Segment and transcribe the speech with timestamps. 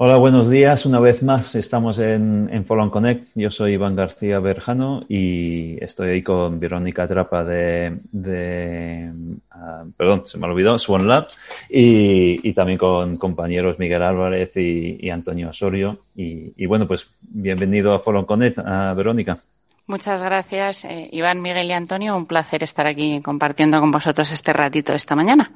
[0.00, 0.86] Hola, buenos días.
[0.86, 3.30] Una vez más estamos en, en Follow Connect.
[3.34, 9.10] Yo soy Iván García Berjano y estoy ahí con Verónica Trapa de, de
[9.56, 11.36] uh, perdón, se me olvidó, Swan Labs
[11.68, 15.98] y, y también con compañeros Miguel Álvarez y, y Antonio Osorio.
[16.14, 19.40] Y, y, bueno, pues bienvenido a Follow Connect, uh, Verónica.
[19.88, 22.16] Muchas gracias, eh, Iván, Miguel y Antonio.
[22.16, 25.50] Un placer estar aquí compartiendo con vosotros este ratito esta mañana.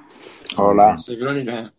[0.57, 0.99] Hola.
[0.99, 1.73] Soy Verónica.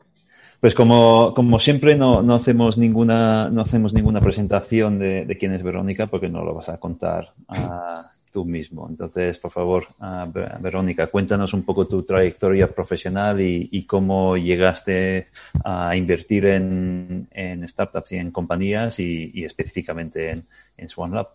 [0.64, 5.52] Pues como, como siempre no, no, hacemos ninguna no hacemos ninguna presentación de, de quién
[5.52, 8.88] es Verónica porque no lo vas a contar uh, tú mismo.
[8.90, 15.28] Entonces, por favor, uh, Verónica, cuéntanos un poco tu trayectoria profesional y, y cómo llegaste
[15.66, 20.46] a invertir en, en, startups y en compañías y, y específicamente en,
[20.78, 21.28] en Swan Lab.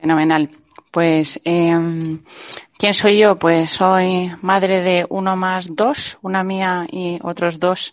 [0.00, 0.50] Fenomenal.
[0.90, 2.18] Pues, eh,
[2.78, 3.38] ¿quién soy yo?
[3.38, 7.92] Pues soy madre de uno más dos, una mía y otros dos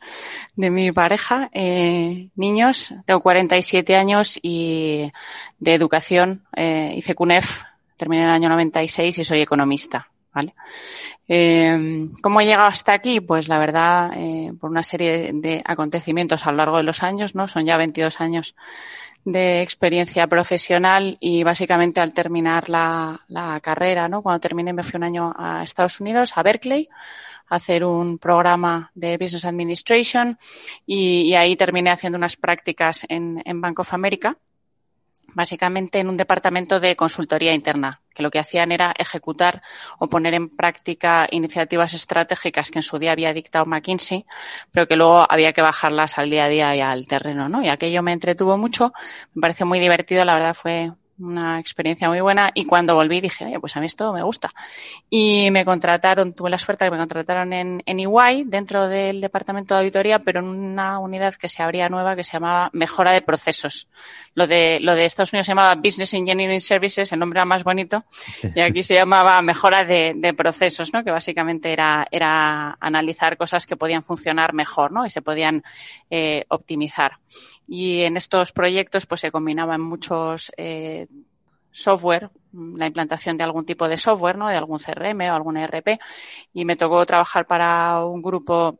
[0.55, 2.93] de mi pareja, eh, niños.
[3.05, 5.11] Tengo 47 años y
[5.59, 7.63] de educación eh, hice CUNEF,
[7.97, 10.09] terminé en el año 96 y soy economista.
[10.33, 10.55] ¿Vale?
[11.27, 13.19] Eh, ¿Cómo he llegado hasta aquí?
[13.19, 17.35] Pues la verdad, eh, por una serie de, acontecimientos a lo largo de los años,
[17.35, 17.47] ¿no?
[17.47, 18.55] Son ya 22 años
[19.25, 23.19] de experiencia profesional y básicamente al terminar la,
[23.61, 24.21] carrera, ¿no?
[24.21, 26.89] Cuando terminé me fui un año a Estados Unidos, a Berkeley,
[27.47, 30.37] a hacer un programa de Business Administration
[30.85, 34.37] y, y ahí terminé haciendo unas prácticas en, en Bank of America,
[35.33, 39.61] básicamente en un departamento de consultoría interna, que lo que hacían era ejecutar
[39.99, 44.25] o poner en práctica iniciativas estratégicas que en su día había dictado McKinsey,
[44.71, 47.63] pero que luego había que bajarlas al día a día y al terreno, ¿no?
[47.63, 48.93] Y aquello me entretuvo mucho,
[49.33, 53.45] me pareció muy divertido, la verdad fue una experiencia muy buena y cuando volví dije,
[53.45, 54.49] oye, pues a mí esto me gusta.
[55.09, 59.73] Y me contrataron, tuve la suerte que me contrataron en, en EY, dentro del departamento
[59.73, 63.21] de auditoría, pero en una unidad que se abría nueva que se llamaba Mejora de
[63.21, 63.87] Procesos.
[64.35, 67.63] Lo de, lo de Estados Unidos se llamaba Business Engineering Services, el nombre era más
[67.63, 68.03] bonito,
[68.55, 71.03] y aquí se llamaba Mejora de, de Procesos, ¿no?
[71.03, 75.05] Que básicamente era, era analizar cosas que podían funcionar mejor, ¿no?
[75.05, 75.63] Y se podían
[76.09, 77.19] eh, optimizar.
[77.67, 81.07] Y en estos proyectos, pues se combinaban muchos, eh,
[81.73, 84.47] software, la implantación de algún tipo de software, ¿no?
[84.47, 85.99] De algún CRM o algún ERP.
[86.53, 88.79] Y me tocó trabajar para un grupo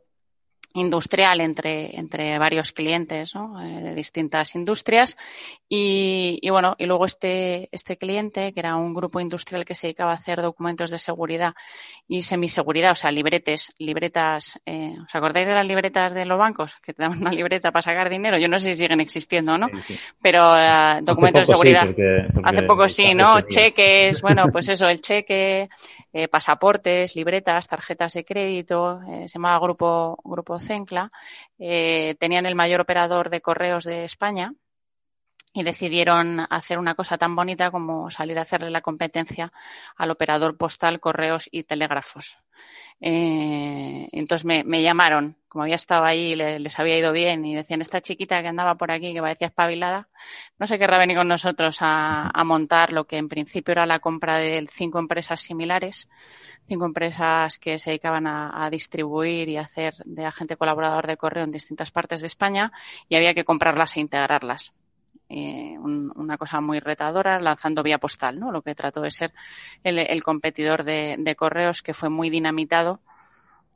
[0.74, 3.62] industrial entre, entre varios clientes ¿no?
[3.62, 5.16] eh, de distintas industrias
[5.68, 9.86] y, y, bueno, y luego este, este cliente, que era un grupo industrial que se
[9.86, 11.54] dedicaba a hacer documentos de seguridad
[12.08, 16.76] y semiseguridad, o sea, libretes, libretas, eh, ¿os acordáis de las libretas de los bancos?
[16.82, 19.68] Que te daban una libreta para sacar dinero, yo no sé si siguen existiendo, ¿no?
[19.74, 19.98] Sí, sí.
[20.20, 21.82] Pero eh, documentos de seguridad.
[21.82, 23.40] Sí, porque, porque hace poco sí, ¿no?
[23.42, 25.68] Cheques, bueno, pues eso, el cheque,
[26.14, 31.10] eh, pasaportes, libretas, tarjetas de crédito, eh, se llamaba Grupo, Grupo Cencla,
[31.58, 34.54] eh, tenían el mayor operador de correos de España
[35.54, 39.52] y decidieron hacer una cosa tan bonita como salir a hacerle la competencia
[39.96, 42.38] al operador postal, correos y telégrafos.
[43.00, 47.80] Eh, entonces me, llamaron, como había estado ahí, les, les, había ido bien y decían,
[47.80, 50.08] esta chiquita que andaba por aquí, que parecía espabilada,
[50.58, 54.00] no se querrá venir con nosotros a, a montar lo que en principio era la
[54.00, 56.08] compra de cinco empresas similares,
[56.66, 61.44] cinco empresas que se dedicaban a, a distribuir y hacer de agente colaborador de correo
[61.44, 62.72] en distintas partes de España
[63.08, 64.72] y había que comprarlas e integrarlas
[65.36, 68.52] eh, un, una cosa muy retadora, lanzando vía postal, ¿no?
[68.52, 69.32] Lo que trató de ser
[69.82, 73.00] el, el competidor de, de, correos que fue muy dinamitado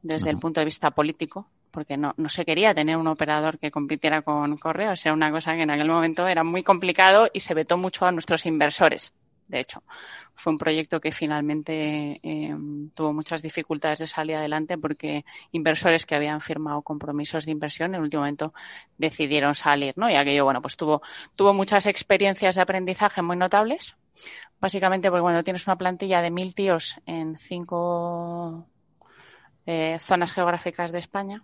[0.03, 0.35] desde uh -huh.
[0.35, 4.23] el punto de vista político, porque no, no se quería tener un operador que compitiera
[4.23, 5.05] con correos.
[5.05, 8.13] Era una cosa que en aquel momento era muy complicado y se vetó mucho a
[8.13, 9.13] nuestros inversores
[9.49, 9.83] de hecho.
[10.35, 12.55] Fue un proyecto que finalmente eh,
[12.99, 17.95] tuvo muchas dificultades de salir adelante porque inversores que habían firmado compromisos de inversión en
[17.95, 18.53] el último momento
[18.97, 20.11] decidieron salir, ¿no?
[20.11, 21.01] Y aquello, bueno, pues tuvo,
[21.37, 23.95] tuvo muchas experiencias de aprendizaje muy notables.
[24.61, 28.67] Básicamente porque cuando tienes una plantilla de mil tíos en cinco
[29.65, 31.41] eh, zonas geográficas de España,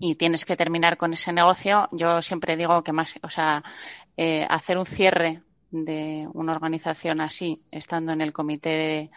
[0.00, 3.62] y tienes que terminar con ese negocio, yo siempre digo que más, o sea,
[4.16, 9.10] eh, hacer un cierre de una organización así, estando en el comité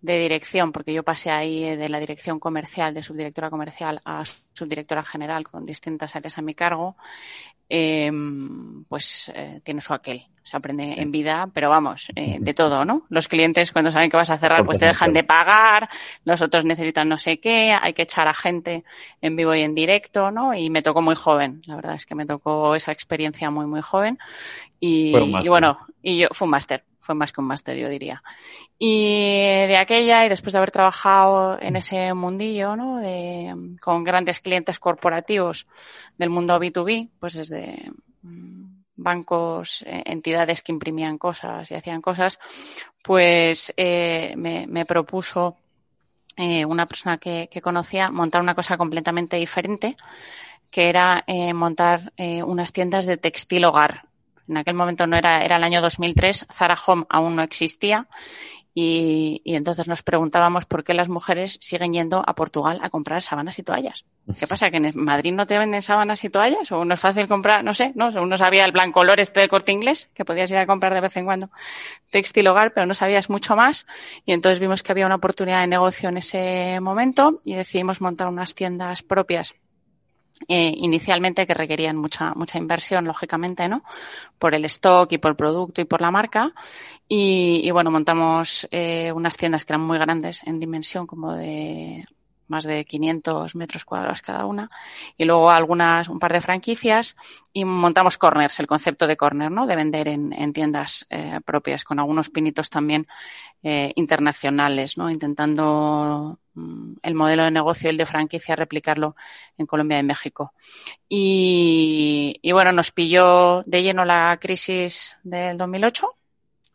[0.00, 5.02] de, dirección, porque yo pasé ahí de la dirección comercial, de subdirectora comercial a subdirectora
[5.02, 6.96] general con distintas áreas a mi cargo,
[7.68, 8.10] eh,
[8.88, 10.26] pues eh, tiene su aquel.
[10.48, 13.02] Se aprende en vida, pero vamos, eh, de todo, ¿no?
[13.10, 15.90] Los clientes cuando saben que vas a cerrar, pues te dejan de pagar,
[16.24, 18.82] los otros necesitan no sé qué, hay que echar a gente
[19.20, 20.54] en vivo y en directo, ¿no?
[20.54, 23.82] Y me tocó muy joven, la verdad es que me tocó esa experiencia muy, muy
[23.82, 24.18] joven.
[24.80, 28.22] Y, y bueno, y yo, fue un máster, fue más que un máster, yo diría.
[28.78, 32.96] Y de aquella, y después de haber trabajado en ese mundillo, ¿no?
[32.96, 35.66] De, con grandes clientes corporativos
[36.16, 37.90] del mundo B2B, pues desde
[38.98, 42.38] bancos, eh, entidades que imprimían cosas y hacían cosas,
[43.02, 45.56] pues eh, me, propuso
[46.36, 49.96] eh, una persona que, conocía montar una cosa completamente diferente,
[50.70, 51.24] que era
[51.54, 52.12] montar
[52.44, 54.02] unas tiendas de textil hogar.
[54.46, 58.06] En aquel momento no era, era el año 2003, Zara Home aún no existía
[58.80, 63.58] y, entonces nos preguntábamos por qué las mujeres siguen yendo a Portugal a comprar sábanas
[63.58, 64.04] y toallas.
[64.38, 64.70] ¿Qué pasa?
[64.70, 66.70] ¿Que en Madrid no te venden sábanas y toallas?
[66.70, 67.64] ¿O no es fácil comprar?
[67.64, 68.08] No sé, ¿no?
[68.08, 71.00] Uno sabía el blanco color este de corte inglés, que podías ir a comprar de
[71.00, 71.50] vez en cuando
[72.10, 73.84] textil hogar, pero no sabías mucho más.
[74.24, 78.28] Y entonces vimos que había una oportunidad de negocio en ese momento y decidimos montar
[78.28, 79.56] unas tiendas propias
[80.46, 83.82] eh, inicialmente que requerían mucha, mucha inversión, lógicamente, ¿no?
[84.38, 86.52] Por el stock y por el producto y por la marca.
[87.08, 92.06] Y, bueno, montamos eh, unas tiendas que eran muy grandes en dimensión, como de
[92.48, 94.68] más de 500 metros cuadrados cada una,
[95.16, 97.16] y luego algunas, un par de franquicias,
[97.52, 99.66] y montamos corners, el concepto de corner, ¿no?
[99.66, 103.06] De vender en, en tiendas eh, propias, con algunos pinitos también
[103.62, 105.10] eh, internacionales, ¿no?
[105.10, 109.16] Intentando mm, el modelo de negocio, el de franquicia, replicarlo
[109.56, 110.52] en Colombia y México.
[111.08, 116.08] Y, y bueno, nos pilló de lleno la crisis del 2008,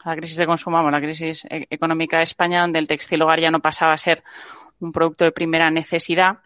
[0.06, 3.52] la crisis de consumo, la crisis e-, económica de España, donde el textil hogar ya
[3.52, 4.24] no pasaba a ser
[4.84, 6.40] un producto de primera necesidad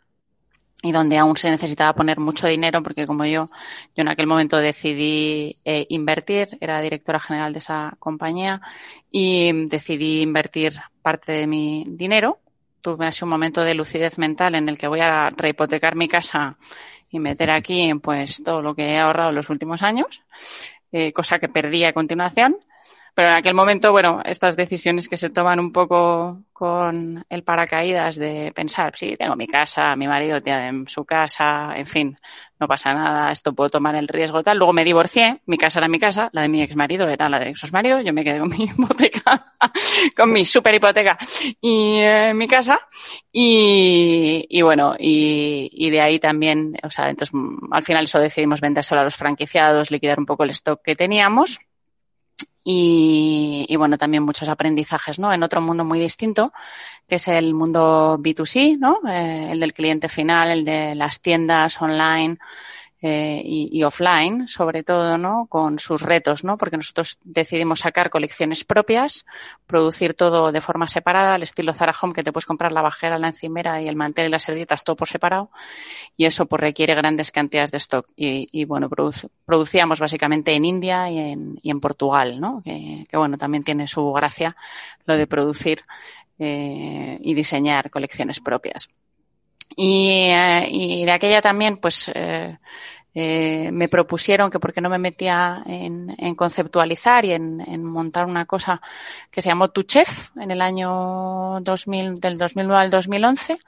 [0.84, 3.48] y donde aún se necesitaba poner mucho dinero porque como yo,
[3.96, 8.62] yo en aquel momento decidí eh, invertir, era directora general de esa compañía
[9.12, 12.40] y decidí invertir parte de mi dinero.
[12.82, 16.58] Tuve así un momento de lucidez mental en el que voy a rehipotecar mi casa
[17.10, 20.24] y meter aquí pues todo lo que he ahorrado en los últimos años,
[20.92, 22.58] eh, cosa que perdí a continuación.
[23.18, 28.16] Pero en aquel momento, bueno, estas decisiones que se toman un poco con el paracaídas
[28.18, 32.20] de pensar, sí, tengo mi casa, mi marido tiene su casa, en fin,
[32.60, 34.60] no pasa nada, esto puedo tomar el riesgo tal.
[34.60, 37.40] Luego me divorcié, mi casa era mi casa, la de mi ex marido era la
[37.40, 39.56] de ex marido, yo me quedé con mi hipoteca,
[40.16, 41.18] con mi super hipoteca
[41.60, 42.80] y eh, mi casa.
[43.32, 47.34] Y, y bueno, y, y, de ahí también, o sea, entonces
[47.72, 50.96] al final eso decidimos vender solo a los franquiciados, liquidar un poco el stock que
[50.96, 51.58] teníamos
[52.70, 55.32] y, bueno, también muchos aprendizajes, ¿no?
[55.32, 56.52] En otro mundo muy distinto,
[57.08, 59.00] que es el mundo B2C, ¿no?
[59.10, 62.38] Eh, el del cliente final, el de las tiendas online,
[63.00, 65.46] eh, y, offline, sobre todo, ¿no?
[65.48, 66.58] Con sus retos, ¿no?
[66.58, 69.26] Porque nosotros decidimos sacar colecciones propias,
[69.68, 73.20] producir todo de forma separada, al estilo Zara Home, que te puedes comprar la bajera,
[73.20, 75.52] la encimera y el mantel y las servilletas todo por separado.
[76.16, 78.08] Y eso pues requiere grandes cantidades de stock.
[78.16, 78.90] Y, bueno,
[79.46, 82.64] producíamos básicamente en India y en, y en Portugal, ¿no?
[82.64, 84.56] Que, bueno, también tiene su gracia
[85.06, 85.84] lo de producir
[86.40, 88.90] eh, y diseñar colecciones propias.
[89.80, 92.58] Y, eh, y de aquella también, pues, eh,
[93.14, 98.26] eh, me propusieron que porque no me metía en, en conceptualizar y en, en, montar
[98.26, 98.82] una cosa
[99.30, 103.60] que se llamó Tu Chef en el año 2000, del 2009 al 2011.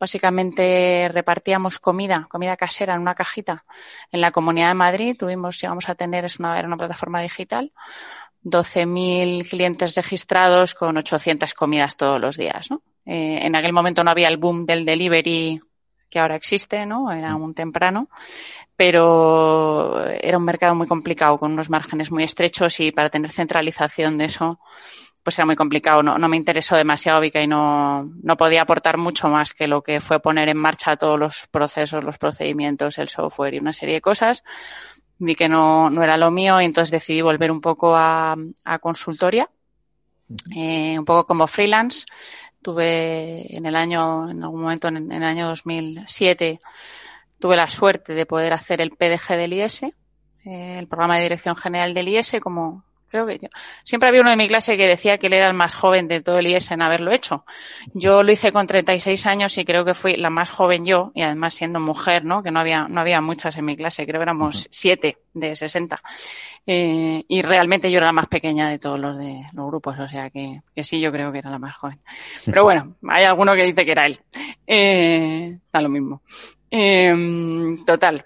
[0.00, 3.64] Básicamente repartíamos comida, comida casera en una cajita
[4.10, 5.16] en la Comunidad de Madrid.
[5.18, 7.72] Tuvimos, llegamos a tener, es una, era una plataforma digital,
[8.42, 12.82] 12.000 clientes registrados con 800 comidas todos los días, ¿no?
[13.04, 15.60] Eh, en aquel momento no había el boom del delivery
[16.12, 17.10] que ahora existe, ¿no?
[17.10, 18.08] Era un temprano,
[18.76, 24.18] pero era un mercado muy complicado, con unos márgenes muy estrechos y para tener centralización
[24.18, 24.60] de eso,
[25.22, 26.02] pues era muy complicado.
[26.02, 29.82] No, no me interesó demasiado, Vika, y no, no podía aportar mucho más que lo
[29.82, 33.94] que fue poner en marcha todos los procesos, los procedimientos, el software y una serie
[33.94, 34.44] de cosas.
[35.18, 38.78] Vi que no, no era lo mío y entonces decidí volver un poco a, a
[38.80, 39.48] consultoria,
[40.54, 42.04] eh, un poco como freelance
[42.62, 46.60] tuve en el año, en algún momento en, el año 2007,
[47.38, 49.92] tuve la suerte de poder hacer el PDG del IS, eh,
[50.76, 53.48] el programa de dirección general del IS, como creo que yo.
[53.84, 56.20] Siempre había uno de mi clase que decía que él era el más joven de
[56.20, 57.44] todo el IES en haberlo hecho.
[57.92, 61.20] Yo lo hice con 36 años y creo que fui la más joven yo, y
[61.20, 62.42] además siendo mujer, ¿no?
[62.42, 66.00] Que no había, no había muchas en mi clase, creo que éramos siete de 60.
[66.66, 70.08] Eh, y realmente yo era la más pequeña de todos los de los grupos, o
[70.08, 72.00] sea que, que sí, yo creo que era la más joven.
[72.46, 74.18] Pero bueno, hay alguno que dice que era él.
[74.66, 76.22] Eh, da lo mismo.
[76.70, 77.14] Eh,
[77.84, 78.24] total,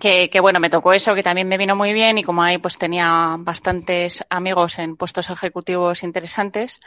[0.00, 2.58] que, que, bueno, me tocó eso, que también me vino muy bien y como ahí
[2.58, 6.80] pues tenía bastantes amigos en puestos ejecutivos interesantes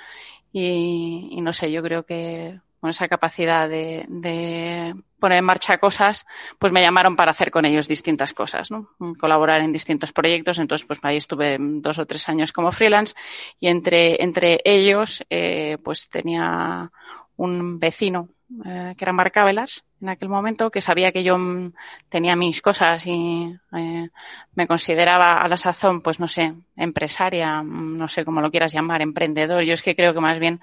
[0.51, 6.25] y, y no sé, yo creo que con esa capacidad de, poner en marcha cosas,
[6.59, 8.89] pues me llamaron para hacer con ellos distintas cosas, ¿no?
[9.17, 10.59] Colaborar en distintos proyectos.
[10.59, 13.15] Entonces, pues ahí estuve dos o tres años como freelance
[13.57, 16.91] y entre, entre ellos, eh, pues tenía
[17.37, 18.27] un vecino
[18.65, 21.73] eh, que era Mark en aquel momento, que sabía que yo mm,
[22.09, 24.09] tenía mis cosas y eh,
[24.55, 28.73] me consideraba a la sazón, pues no sé, empresaria, mm, no sé cómo lo quieras
[28.73, 29.63] llamar, emprendedor.
[29.63, 30.59] Yo es que creo que más bien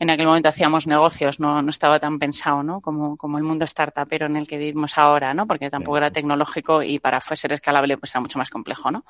[0.00, 2.80] en aquel momento hacíamos negocios, no, no estaba tan pensado, ¿no?
[2.80, 5.46] Como, como el mundo startupero en el que vivimos ahora, ¿no?
[5.46, 9.04] Porque tampoco era tecnológico y para ser escalable pues era mucho más complejo, ¿no?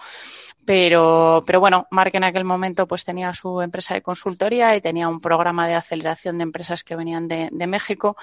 [0.65, 5.09] Pero, pero bueno, Mark en aquel momento pues tenía su empresa de consultoría y tenía
[5.09, 8.17] un programa de aceleración de empresas que venían de, de México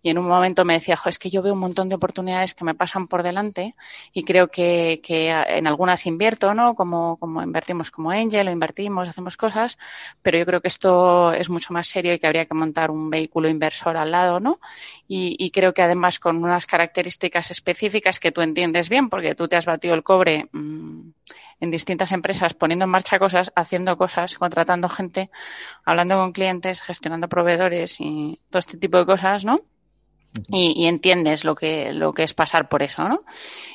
[0.00, 2.54] y en un momento me decía, jo, es que yo veo un montón de oportunidades
[2.54, 3.74] que me pasan por delante
[4.12, 6.76] y creo que, que en algunas invierto, ¿no?
[6.76, 9.76] Como, como invertimos como Angel o invertimos, hacemos cosas,
[10.22, 13.10] pero yo creo que esto es mucho más serio y que habría que montar un
[13.10, 14.60] vehículo inversor al lado, ¿no?
[15.08, 19.56] Y, creo que además con unas características específicas que tú entiendes bien, porque tú te
[19.56, 21.10] has batido el cobre mm,
[21.60, 25.30] en distintas empresas, poniendo en marcha cosas, haciendo cosas, contratando gente,
[25.84, 29.60] hablando con clientes, gestionando proveedores y todo este tipo de cosas, ¿no?
[30.48, 33.22] Y, entiendes lo que, lo que es pasar por eso, ¿no?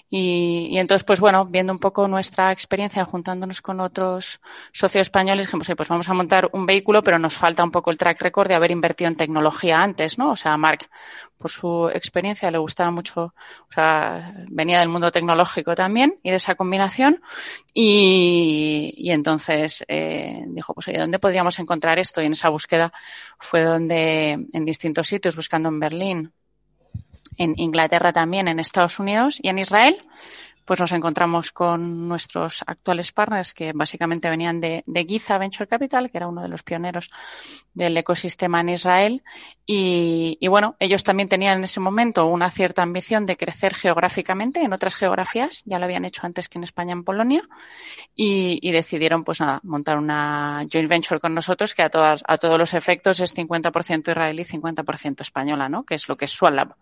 [0.09, 5.45] Y, y, entonces, pues bueno, viendo un poco nuestra experiencia, juntándonos con otros socios españoles,
[5.45, 8.47] dijimos, pues vamos a montar un vehículo, pero nos falta un poco el track record
[8.47, 10.31] de haber invertido en tecnología antes, ¿no?
[10.31, 10.89] O sea, Mark,
[11.37, 13.35] por su experiencia, le gustaba mucho,
[13.69, 17.21] o sea, venía del mundo tecnológico también y de esa combinación.
[17.73, 22.21] Y, y entonces eh, dijo, pues ¿dónde podríamos encontrar esto?
[22.21, 22.91] Y en esa búsqueda
[23.37, 26.33] fue donde, en distintos sitios, buscando en Berlín,
[27.37, 29.97] en Inglaterra también, en Estados Unidos y en Israel,
[30.67, 36.11] pues nos encontramos con nuestros actuales partners que básicamente venían de, de, Giza Venture Capital,
[36.11, 37.09] que era uno de los pioneros
[37.73, 39.23] del ecosistema en Israel.
[39.65, 44.61] Y, y, bueno, ellos también tenían en ese momento una cierta ambición de crecer geográficamente
[44.61, 47.43] en otras geografías, ya lo habían hecho antes que en España, en Polonia,
[48.13, 52.59] y, decidieron pues nada, montar una joint venture con nosotros que a, todas, a todos
[52.59, 55.85] los efectos es 50% israelí, 50% española, ¿no?
[55.85, 56.75] Que es lo que es Swallab.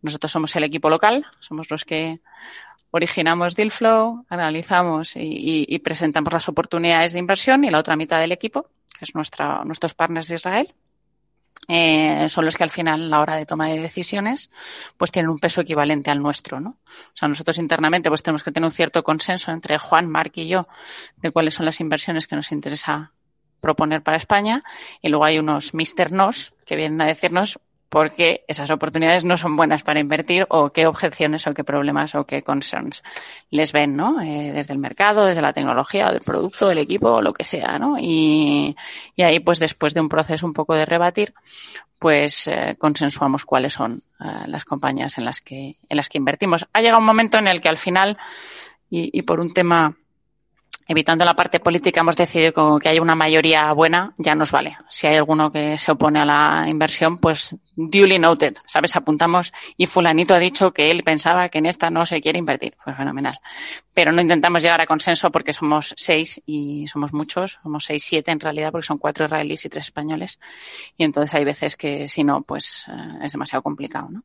[0.00, 2.20] Nosotros somos el equipo local, somos los que
[2.90, 8.32] originamos deal flow, analizamos y, presentamos las oportunidades de inversión y la otra mitad del
[8.32, 8.68] equipo,
[8.98, 10.74] que es nuestra, nuestros partners de Israel,
[11.68, 14.50] eh, son los que al final, a la hora de toma de decisiones,
[14.96, 16.70] pues tienen un peso equivalente al nuestro, ¿no?
[16.70, 20.46] O sea, nosotros internamente pues tenemos que tener un cierto consenso entre Juan, Marc y
[20.46, 20.68] yo
[21.16, 23.12] de cuáles son las inversiones que nos interesa
[23.60, 24.62] proponer para España
[25.02, 26.12] y luego hay unos Mr.
[26.12, 30.86] Nos que vienen a decirnos porque esas oportunidades no son buenas para invertir o qué
[30.86, 33.02] objeciones o qué problemas o qué concerns
[33.50, 34.20] les ven, ¿no?
[34.20, 37.96] Eh, desde el mercado, desde la tecnología, del producto, del equipo, lo que sea, ¿no?
[37.98, 38.76] Y,
[39.18, 41.34] ahí, pues después de un proceso un poco de rebatir,
[41.98, 46.66] pues eh, consensuamos cuáles son eh, las compañías en las que en las que invertimos.
[46.72, 48.18] Ha llegado un momento en el que al final
[48.88, 49.94] y, por un tema
[50.86, 54.76] evitando la parte política, hemos decidido que haya una mayoría buena, ya nos vale.
[54.88, 58.96] Si hay alguno que se opone a la inversión, pues duly noted, ¿sabes?
[58.96, 62.74] Apuntamos y fulanito ha dicho que él pensaba que en esta no se quiere invertir.
[62.82, 63.38] Pues fenomenal.
[63.94, 68.30] Pero no intentamos llegar a consenso porque somos seis y somos muchos, somos seis, siete
[68.30, 70.40] en realidad porque son cuatro israelíes y tres españoles.
[70.96, 74.24] Y entonces hay veces que si no, pues eh, es demasiado complicado, ¿no?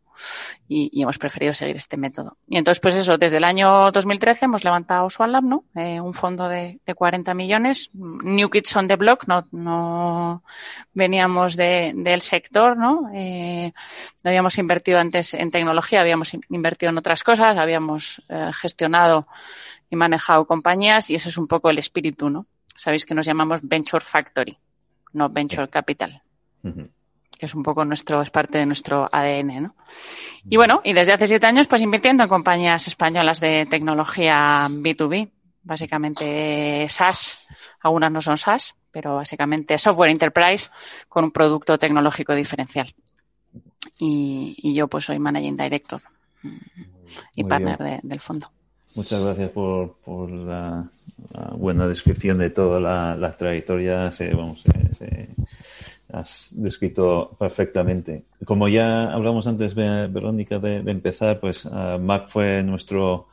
[0.68, 2.38] Y, hemos preferido seguir este método.
[2.48, 5.66] Y entonces, pues eso, desde el año 2013 hemos levantado Swanlab, ¿no?
[5.76, 7.90] Eh, un fondo de, de 40 millones.
[7.94, 10.44] New Kids on the Block, no, no
[10.94, 13.10] veníamos de, del sector, ¿no?
[13.16, 13.41] Eh,
[14.24, 19.28] no habíamos invertido antes en tecnología, habíamos invertido en otras cosas, habíamos eh, gestionado
[19.90, 22.46] y manejado compañías y ese es un poco el espíritu, ¿no?
[22.76, 24.58] Sabéis que nos llamamos Venture Factory,
[25.14, 26.22] no Venture Capital.
[26.64, 26.90] Uh -huh
[27.42, 29.76] que es un poco nuestro, es parte de nuestro ADN, ¿no?
[30.48, 35.32] Y bueno, y desde hace siete años, pues invirtiendo en compañías españolas de tecnología B2B,
[35.64, 37.42] básicamente SaaS,
[37.80, 40.70] algunas no son SaaS, pero básicamente software enterprise
[41.10, 42.94] con un producto tecnológico diferencial.
[44.00, 46.02] Y, y yo pues soy managing director
[47.36, 48.48] y Muy partner de, del fondo.
[48.96, 50.90] Muchas gracias por, por la,
[51.34, 54.12] la, buena descripción de toda la, la trayectoria.
[54.12, 55.30] Se, vamos, se, se
[56.12, 58.26] has descrito perfectamente.
[58.46, 63.28] Como ya hablamos antes, Verónica, de, de empezar, pues uh, Mac fue nuestro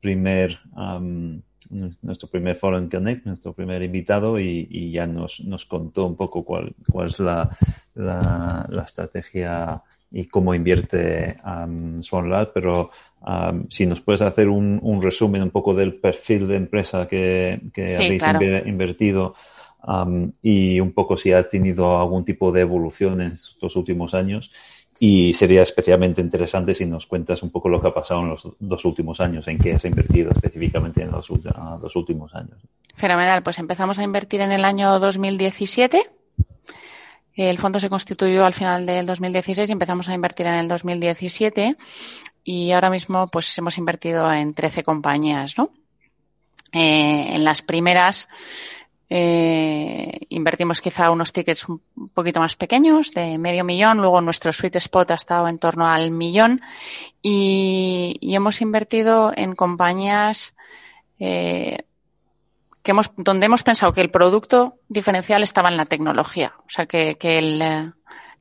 [0.00, 1.40] primer um,
[1.70, 6.44] nuestro primer Foreign Connect, nuestro primer invitado, y, y ya nos, nos, contó un poco
[6.44, 7.56] cuál, cuál es la,
[7.94, 12.90] la, la, estrategia y cómo invierte um, Swanlab, pero
[13.26, 17.60] um, si nos puedes hacer un, un, resumen un poco del perfil de empresa que,
[17.72, 18.68] que sí, habéis claro.
[18.68, 19.34] invertido
[19.86, 24.50] um, y un poco si ha tenido algún tipo de evolución en estos últimos años.
[25.04, 28.46] Y sería especialmente interesante si nos cuentas un poco lo que ha pasado en los
[28.60, 32.56] dos últimos años, en qué has invertido específicamente en los, los últimos años.
[32.94, 36.08] Fenomenal, pues empezamos a invertir en el año 2017
[37.34, 41.76] El fondo se constituyó al final del 2016 y empezamos a invertir en el 2017
[42.44, 45.70] y ahora mismo pues hemos invertido en 13 compañías, ¿no?
[46.72, 48.28] Eh, en las primeras
[49.14, 51.82] eh, invertimos quizá unos tickets un
[52.14, 53.98] poquito más pequeños, de medio millón.
[53.98, 56.62] Luego nuestro sweet spot ha estado en torno al millón.
[57.20, 60.54] Y, hemos invertido en compañías
[61.18, 61.84] eh,
[62.82, 66.54] que hemos, donde hemos pensado que el producto diferencial estaba en la tecnología.
[66.60, 67.92] O sea, que, que, el,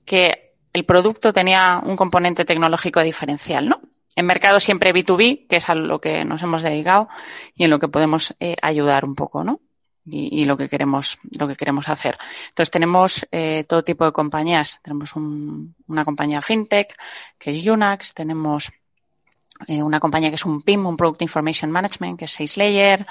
[0.06, 3.82] que el producto tenía un componente tecnológico diferencial, ¿no?
[4.16, 7.10] En mercado siempre B2B, que es a lo que nos hemos dedicado
[7.56, 9.60] y en lo que podemos eh, ayudar un poco, ¿no?
[10.06, 12.18] Y, lo que queremos lo que queremos hacer.
[12.50, 14.80] Entonces tenemos eh, todo tipo de compañías.
[14.84, 16.96] Tenemos un, una compañía fintech
[17.38, 18.72] que es Unax, tenemos
[19.68, 23.06] eh, una compañía que es un PIM, un Product Information Management, que es SageLayer.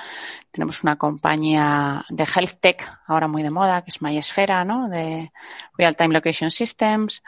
[0.51, 4.89] Tenemos una compañía de Health Tech, ahora muy de moda, que es MySfera, ¿no?
[4.89, 5.33] De
[5.77, 7.23] Real Time Location Systems.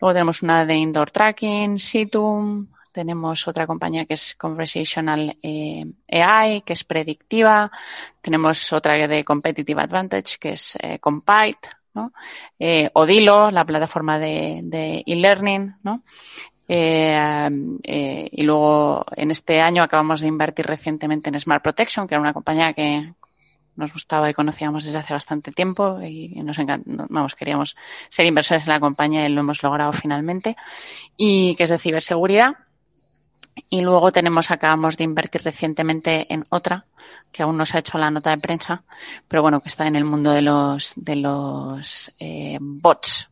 [0.00, 6.62] Luego tenemos una de Indoor Tracking, Situm, tenemos otra compañía que es Conversational eh, AI,
[6.62, 7.70] que es predictiva.
[8.20, 12.12] Tenemos otra de Competitive Advantage, que es eh, Compite, ¿no?
[12.58, 16.02] Eh, Odilo, la plataforma de e-learning, ¿no?
[16.72, 22.32] y luego en este año acabamos de invertir recientemente en Smart Protection, que era una
[22.32, 23.12] compañía que
[23.76, 26.58] nos gustaba y conocíamos desde hace bastante tiempo y nos
[27.08, 27.76] vamos, queríamos
[28.08, 30.56] ser inversores en la compañía y lo hemos logrado finalmente,
[31.16, 32.52] y que es de ciberseguridad.
[33.68, 36.86] Y luego tenemos, acabamos de invertir recientemente en otra,
[37.32, 38.82] que aún no se ha hecho la nota de prensa,
[39.28, 43.30] pero bueno, que está en el mundo de los, de los eh, bots,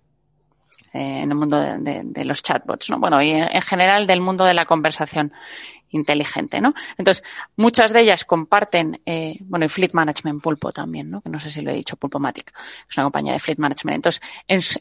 [0.93, 2.99] eh, en el mundo de, de, los chatbots, ¿no?
[2.99, 5.33] Bueno, y en, general del mundo de la conversación
[5.91, 6.73] inteligente, ¿no?
[6.97, 7.25] Entonces,
[7.57, 11.21] muchas de ellas comparten, eh, bueno, y Fleet Management Pulpo también, ¿no?
[11.21, 12.53] Que no sé si lo he dicho, Pulpomatic,
[12.89, 13.97] es una compañía de Fleet Management.
[13.97, 14.23] Entonces,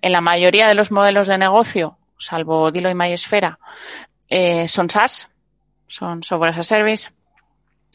[0.02, 3.60] en, la mayoría de los modelos de negocio, salvo Dilo y MySfera,
[4.30, 5.28] eh, son SaaS,
[5.88, 7.10] son software as a service.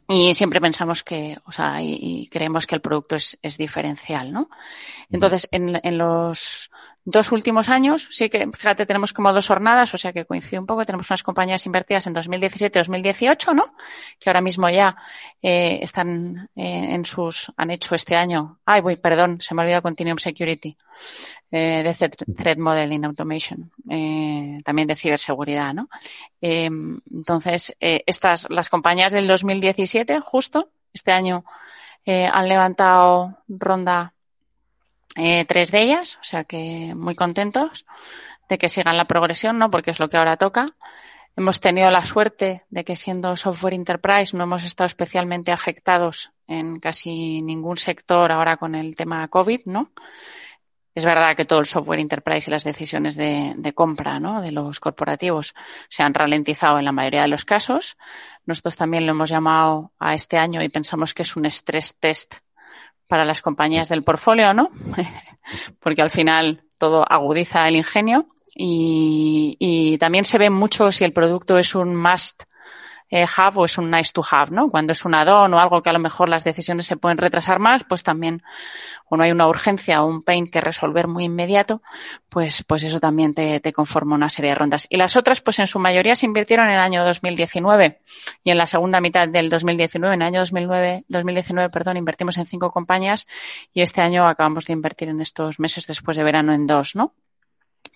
[0.08, 4.50] Y siempre pensamos que, o sea, y, creemos que el producto es, es diferencial, ¿no?
[5.10, 6.70] Entonces, en, en, los
[7.04, 10.66] dos últimos años, sí que, fíjate, tenemos como dos jornadas, o sea que coincide un
[10.66, 10.84] poco.
[10.84, 13.74] Tenemos unas compañías invertidas en 2017-2018, ¿no?
[14.18, 14.96] Que ahora mismo ya
[15.40, 18.60] eh, están eh, en sus, han hecho este año.
[18.64, 20.76] Ay, voy, perdón, se me olvidó Continuum Security,
[21.50, 25.88] eh, de Threat Modeling Automation, eh, también de ciberseguridad, ¿no?
[26.40, 26.70] Eh,
[27.10, 31.44] entonces, eh, estas, las compañías del 2017, justo, este año,
[32.04, 34.14] eh, han levantado ronda
[35.16, 37.84] eh, tres de ellas, o sea que muy contentos
[38.48, 39.70] de que sigan la progresión, ¿no?
[39.70, 40.66] Porque es lo que ahora toca.
[41.36, 46.78] Hemos tenido la suerte de que siendo software enterprise no hemos estado especialmente afectados en
[46.78, 49.92] casi ningún sector ahora con el tema COVID, ¿no?
[50.94, 54.42] Es verdad que todo el software enterprise y las decisiones de, de, compra ¿no?
[54.42, 55.54] de los corporativos
[55.88, 57.96] se han ralentizado en la mayoría de los casos.
[58.44, 62.40] Nosotros también lo hemos llamado a este año y pensamos que es un stress test
[63.08, 64.70] para las compañías del portfolio, ¿no?
[65.80, 71.12] Porque al final todo agudiza el ingenio y, y, también se ve mucho si el
[71.12, 72.44] producto es un must
[73.12, 74.70] eh, have o es un nice to have, ¿no?
[74.70, 77.58] Cuando es un add-on o algo que a lo mejor las decisiones se pueden retrasar
[77.58, 78.42] más, pues también,
[79.04, 81.82] o no hay una urgencia o un pain que resolver muy inmediato,
[82.30, 84.86] pues, pues eso también te, te conforma una serie de rondas.
[84.88, 88.00] Y las otras, pues en su mayoría se invirtieron en el año 2019
[88.44, 92.46] y en la segunda mitad del 2019, en el año 2009, 2019, perdón, invertimos en
[92.46, 93.28] cinco compañías
[93.74, 97.12] y este año acabamos de invertir en estos meses después de verano en dos, ¿no?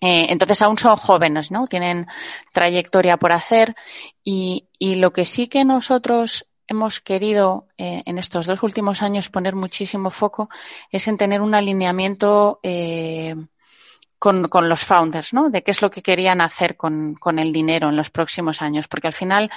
[0.01, 1.67] Eh, entonces aún son jóvenes, ¿no?
[1.67, 2.07] Tienen
[2.53, 3.75] trayectoria por hacer
[4.23, 9.31] y, y lo que sí que nosotros hemos querido eh, en estos dos últimos años
[9.31, 10.49] poner muchísimo foco
[10.91, 13.37] es en tener un alineamiento eh,
[14.19, 15.51] con, con, los founders, ¿no?
[15.51, 18.89] De qué es lo que querían hacer con, con el dinero en los próximos años.
[18.89, 19.51] Porque al final,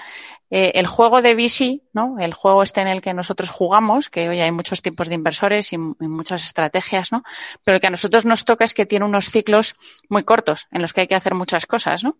[0.49, 2.17] eh, el juego de VC, ¿no?
[2.19, 5.71] El juego este en el que nosotros jugamos, que hoy hay muchos tipos de inversores
[5.73, 7.23] y, y, muchas estrategias, ¿no?
[7.63, 9.75] Pero lo que a nosotros nos toca es que tiene unos ciclos
[10.09, 12.17] muy cortos en los que hay que hacer muchas cosas, ¿no?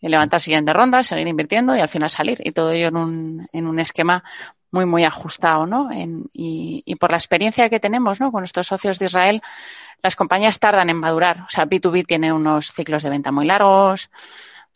[0.00, 2.38] levantar siguiente ronda, seguir invirtiendo y al final salir.
[2.44, 4.22] Y todo ello en un, en un esquema
[4.70, 5.90] muy, muy ajustado, ¿no?
[5.90, 8.30] En, y, por la experiencia que tenemos, ¿no?
[8.30, 9.42] Con nuestros socios de Israel,
[10.02, 11.42] las compañías tardan en madurar.
[11.42, 14.10] O sea, B2B tiene unos ciclos de venta muy largos,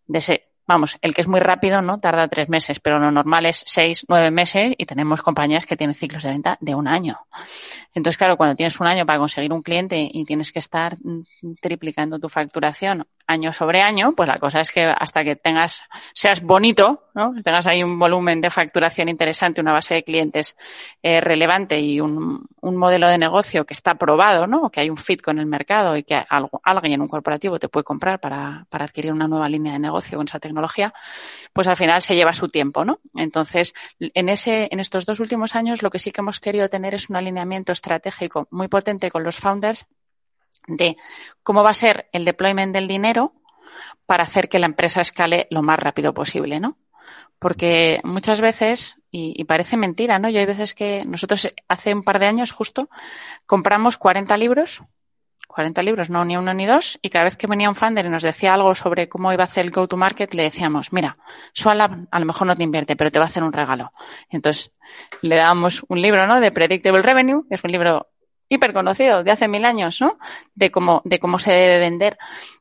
[0.07, 1.99] de Vamos, el que es muy rápido, ¿no?
[1.99, 5.95] Tarda tres meses, pero lo normal es seis, nueve meses y tenemos compañías que tienen
[5.95, 7.19] ciclos de venta de un año.
[7.95, 10.97] Entonces, claro, cuando tienes un año para conseguir un cliente y tienes que estar
[11.61, 16.43] triplicando tu facturación año sobre año, pues la cosa es que hasta que tengas, seas
[16.43, 17.35] bonito, ¿no?
[17.43, 20.57] Tengas ahí un volumen de facturación interesante, una base de clientes
[21.03, 24.71] eh, relevante y un, modelo de negocio que está probado, ¿no?
[24.71, 27.69] Que hay un fit con el mercado y que algo, alguien en un corporativo te
[27.69, 30.52] puede comprar para, para adquirir una nueva línea de negocio con esa tecnología,
[31.53, 33.01] pues al final se lleva su tiempo, ¿no?
[33.15, 36.95] Entonces, en ese, en estos dos últimos años, lo que sí que hemos querido tener
[36.95, 39.87] es un alineamiento estratégico muy potente con los founders
[40.67, 40.97] de
[41.43, 43.35] cómo va a ser el deployment del dinero
[44.07, 46.79] para hacer que la empresa escale lo más rápido posible, ¿no?
[47.39, 50.29] Porque muchas veces, y, parece mentira, ¿no?
[50.29, 52.89] Yo hay veces que nosotros hace un par de años justo
[53.47, 54.85] compramos 40 libros,
[55.53, 58.09] 40 libros, no ni uno ni dos, y cada vez que venía un funder y
[58.09, 61.17] nos decía algo sobre cómo iba a hacer el go-to-market, le decíamos, mira,
[61.53, 63.91] Swalab a lo mejor no te invierte, pero te va a hacer un regalo.
[64.31, 64.73] entonces
[65.21, 66.41] le dábamos un libro, ¿no?
[66.41, 68.09] De Predictable Revenue, que es un libro
[68.49, 70.19] hiper conocido de hace mil años, ¿no?
[70.55, 72.19] De cómo, de cómo se debe vender.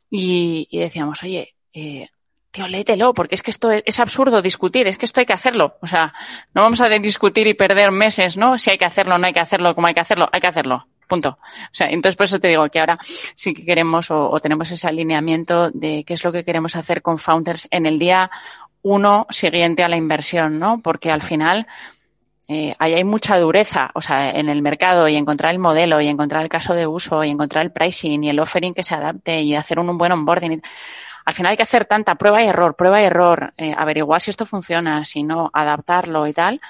[0.10, 2.10] Y, decíamos, oye, eh,
[2.51, 5.77] tío, léetelo, porque es que esto es, absurdo discutir, es que esto hay que hacerlo.
[5.82, 6.13] O sea,
[6.54, 8.58] no vamos a discutir y perder meses, ¿no?
[8.58, 10.88] Si hay que hacerlo, no hay que hacerlo, cómo hay que hacerlo, hay que hacerlo.
[11.12, 11.38] Punto.
[11.41, 12.97] O sea, entonces por eso te digo que ahora
[13.36, 17.02] sí que queremos o, o tenemos ese alineamiento de qué es lo que queremos hacer
[17.02, 18.32] con Founders en el día
[18.82, 20.80] uno siguiente a la inversión, ¿no?
[20.82, 21.67] Porque al final,
[22.47, 26.08] eh, ahí hay mucha dureza, o sea, en el mercado y encontrar el modelo y
[26.08, 29.41] encontrar el caso de uso y encontrar el pricing y el offering que se adapte
[29.41, 30.62] y hacer un, buen onboarding.
[31.26, 34.30] Al final hay que hacer tanta prueba y error, prueba y error, eh, averiguar si
[34.30, 36.62] esto funciona, si no, adaptarlo y tal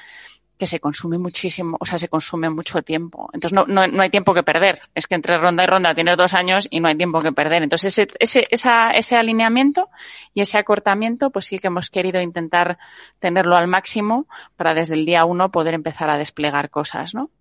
[0.61, 3.31] que se consume muchísimo, o sea, se consume mucho tiempo.
[3.33, 4.79] Entonces no, no, no, hay tiempo que perder.
[4.93, 7.63] Es que entre ronda y ronda tienes dos años y no hay tiempo que perder.
[7.63, 9.89] Entonces ese, ese, esa, ese alineamiento
[10.35, 12.77] y ese acortamiento, pues sí que hemos querido intentar
[13.17, 17.31] tenerlo al máximo para desde el día uno poder empezar a desplegar cosas, ¿no?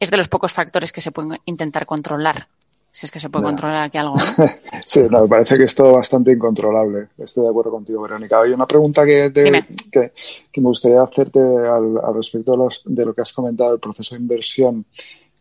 [0.00, 2.48] Es de los pocos factores que se pueden intentar controlar
[2.90, 4.16] si es que se puede controlar aquí algo.
[4.84, 7.08] sí, no, me parece que es todo bastante incontrolable.
[7.18, 8.40] Estoy de acuerdo contigo, Verónica.
[8.40, 13.74] Hay una pregunta que, que, me gustaría hacerte al, respecto de, lo que has comentado,
[13.74, 14.84] el proceso de inversión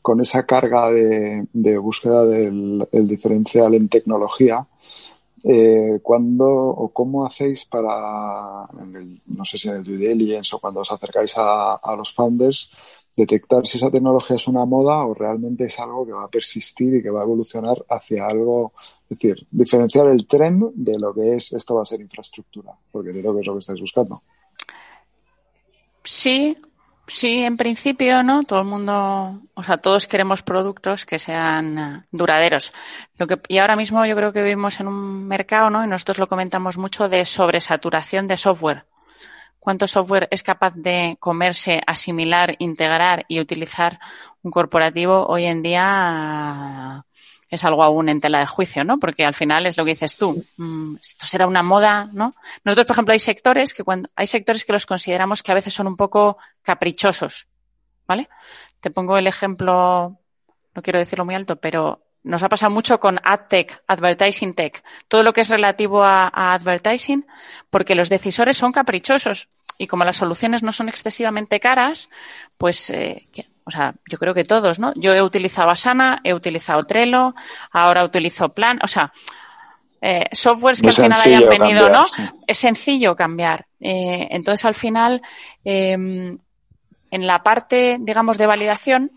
[0.01, 4.65] con esa carga de, búsqueda del diferencial en tecnología.
[5.43, 8.67] Eh, ¿Cuándo o cómo hacéis para,
[9.27, 12.69] no sé si en el due diligence o cuando os acercáis a, a los founders,
[13.17, 16.95] detectar si esa tecnología es una moda o realmente es algo que va a persistir
[16.95, 18.73] y que va a evolucionar hacia algo,
[19.09, 23.09] es decir, diferenciar el trend de lo que es esto va a ser infraestructura, porque
[23.09, 24.21] creo que es lo que estáis buscando.
[26.03, 26.55] Sí,
[27.07, 28.43] sí, en principio, ¿no?
[28.43, 32.71] Todo el mundo, o sea, todos queremos productos que sean eh, duraderos.
[33.17, 35.83] Lo que, y ahora mismo yo creo que vivimos en un mercado, ¿no?
[35.83, 38.85] Y nosotros lo comentamos mucho de sobresaturación de software
[39.59, 43.99] cuánto software es capaz de comerse, asimilar, integrar y utilizar
[44.43, 47.05] un corporativo hoy en día
[47.49, 48.99] es algo aún en tela de juicio, ¿no?
[48.99, 50.43] Porque al final es lo que dices tú.
[50.57, 52.35] Mm, esto será una moda, ¿no?
[52.63, 55.73] Nosotros, por ejemplo, hay sectores que cuando hay sectores que los consideramos que a veces
[55.73, 57.47] son un poco caprichosos,
[58.05, 58.27] ¿vale?
[58.81, 60.19] Te pongo el ejemplo,
[60.75, 65.23] no quiero decirlo muy alto, pero nos ha pasado mucho con AdTech, Advertising Tech, todo
[65.23, 67.25] lo que es relativo a, advertising,
[67.69, 72.09] porque los decisores son caprichosos y como las soluciones no son excesivamente caras,
[72.57, 73.27] pues, eh,
[73.63, 74.93] o sea, yo creo que todos, ¿no?
[74.95, 77.33] Yo he utilizado Asana, he utilizado Trello,
[77.71, 79.11] ahora utilizo Plan, o sea,
[80.01, 82.05] eh, softwares que al final hayan venido, ¿no?
[82.45, 83.67] Es sencillo cambiar.
[83.79, 85.21] Eh, entonces, al final,
[85.63, 86.37] em,
[87.09, 89.16] en la parte, digamos, de validación,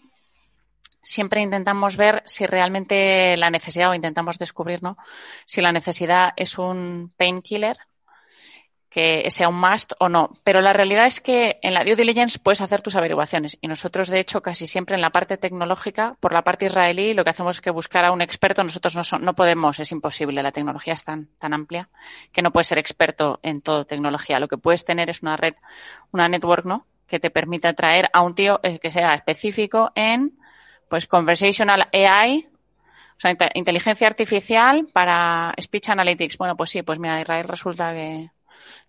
[1.03, 4.97] siempre intentamos ver si realmente la necesidad o intentamos descubrir, ¿no?
[5.45, 7.77] Si la necesidad es un painkiller
[8.91, 10.37] que sea un must o no.
[10.43, 14.09] Pero la realidad es que en la due diligence puedes hacer tus averiguaciones y nosotros,
[14.09, 17.57] de hecho, casi siempre en la parte tecnológica, por la parte israelí, lo que hacemos
[17.57, 18.65] es que buscar a un experto.
[18.65, 20.43] Nosotros no, no podemos, es imposible.
[20.43, 21.89] La tecnología es tan, tan amplia
[22.33, 24.41] que no puedes ser experto en todo tecnología.
[24.41, 25.55] Lo que puedes tener es una red,
[26.11, 26.87] una network, ¿no?
[27.07, 30.40] Que te permita traer a un tío eh, que sea específico en
[30.91, 32.49] pues conversational AI,
[33.17, 36.37] o sea, inteligencia artificial para speech analytics.
[36.37, 38.31] Bueno, pues sí, pues mira, Israel resulta que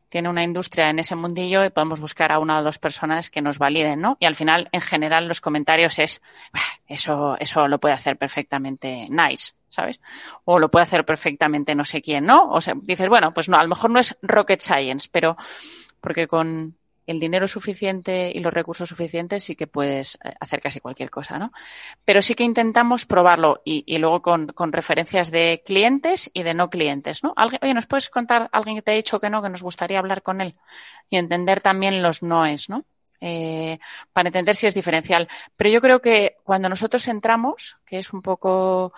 [0.10, 3.42] tiene una industria en ese mundillo y podemos buscar a una o dos personas que
[3.42, 4.18] nos validen, ¿no?
[4.20, 6.22] Y al final, en general, los comentarios es,
[6.88, 10.02] eso, eso lo puede hacer perfectamente Nice, ¿sabes?
[10.46, 12.50] O lo puede hacer perfectamente no sé quién, ¿no?
[12.50, 15.38] O sea, dices, bueno, pues no, a lo mejor no es rocket science, pero
[16.02, 16.76] porque con
[17.12, 21.38] el dinero suficiente y los recursos suficientes sí que puedes eh, hacer casi cualquier cosa,
[21.38, 21.52] ¿no?
[22.06, 27.24] Pero sí que intentamos probarlo y, luego con, referencias de clientes y de no clientes,
[27.24, 27.34] ¿no?
[27.36, 30.00] ¿Alguien, oye, ¿nos puedes contar alguien que te ha dicho que no, que nos gustaría
[30.00, 30.56] hablar con él?
[31.10, 32.86] Y entender también los noes, ¿no?
[33.24, 33.78] Eh,
[34.12, 35.28] para entender si es diferencial.
[35.56, 38.94] Pero yo creo que cuando nosotros entramos, que es un poco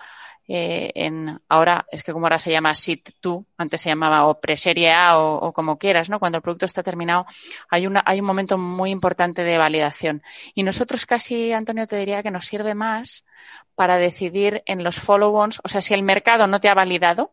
[0.48, 4.40] eh, en ahora, es que como ahora se llama SIT 2, antes se llamaba o
[4.40, 6.18] preserie A o, como quieras, ¿no?
[6.18, 7.26] Cuando el producto está terminado,
[7.70, 10.22] hay una, hay un momento muy importante de validación.
[10.54, 13.24] Y nosotros casi, Antonio, te diría que nos sirve más
[13.74, 17.32] para decidir en los follow-ons, o sea, si el mercado no te ha validado,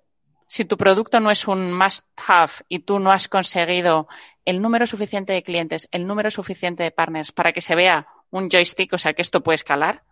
[0.52, 4.10] si tu producto no es un must have y tú no has conseguido
[4.44, 8.50] el número suficiente de clientes, el número suficiente de partners para que se vea un
[8.50, 10.04] joystick, o sea, que esto puede escalar,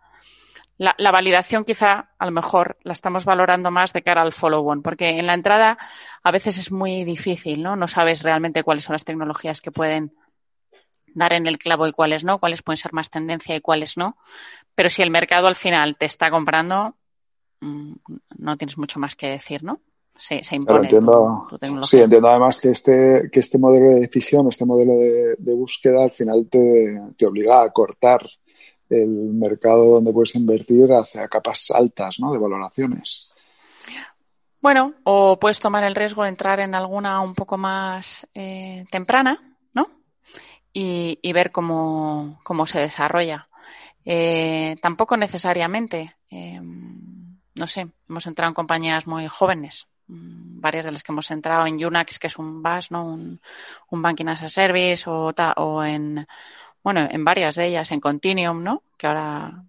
[0.78, 5.10] la, validación quizá a lo mejor la estamos valorando más de cara al follow-on, porque
[5.10, 5.76] en la entrada
[6.22, 7.76] a veces es muy difícil, ¿no?
[7.76, 10.14] No sabes realmente cuáles son las tecnologías que pueden
[11.08, 14.16] dar en el clavo y cuáles no, cuáles pueden ser más tendencia y cuáles no.
[14.74, 16.96] Pero si el mercado al final te está comprando,
[17.60, 17.92] mm,
[18.38, 19.82] no tienes mucho más que decir, ¿no?
[20.20, 21.98] Se, se impone entiendo, tecnología.
[21.98, 26.04] Sí, entiendo además que este, que este modelo de decisión, este modelo de, de búsqueda
[26.04, 28.28] al final te, te obliga a cortar
[28.90, 32.32] el mercado donde puedes invertir hacia capas altas ¿no?
[32.32, 33.32] de valoraciones.
[34.60, 39.56] Bueno, o puedes tomar el riesgo de entrar en alguna un poco más eh, temprana,
[39.72, 39.88] ¿no?
[40.72, 43.48] Y, ver cómo, cómo, se desarrolla.
[44.04, 49.88] Eh, tampoco necesariamente, em, no sé, hemos entrado en compañías muy jóvenes,
[50.60, 53.06] varias de las que hemos entrado en Unax, que es un BAS, ¿no?
[53.06, 53.40] Un,
[53.90, 56.26] un Banking as a Service, o, o en
[56.82, 58.82] bueno, en varias de ellas, en Continuum, ¿no?
[58.96, 59.64] Que ahora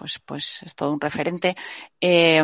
[0.00, 1.54] pues, pues es todo un referente,
[2.00, 2.42] eh,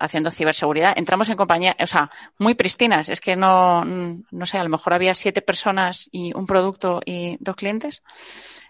[0.00, 0.94] haciendo ciberseguridad.
[0.96, 2.08] Entramos en compañía, o sea,
[2.38, 3.10] muy pristinas.
[3.10, 7.36] Es que no, no sé, a lo mejor había siete personas y un producto y
[7.40, 8.02] dos clientes.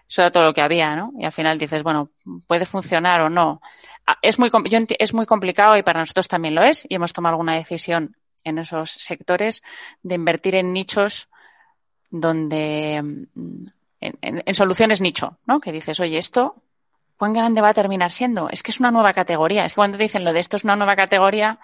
[0.07, 1.13] Eso era todo lo que había, ¿no?
[1.17, 2.09] Y al final dices, bueno,
[2.45, 3.61] puede funcionar o no.
[4.07, 4.51] Ah, es muy,
[4.99, 8.59] es muy complicado y para nosotros también lo es y hemos tomado alguna decisión en
[8.59, 9.63] esos sectores
[10.03, 11.27] de invertir en nichos
[12.11, 12.95] donde
[14.11, 15.59] en, soluciones nicho, ¿no?
[15.59, 16.55] Que dices, oye, esto,
[17.17, 18.49] ¿cuán grande va a terminar siendo?
[18.49, 19.65] Es que es una nueva categoría.
[19.65, 21.59] Es que cuando te dicen lo de esto es una nueva categoría,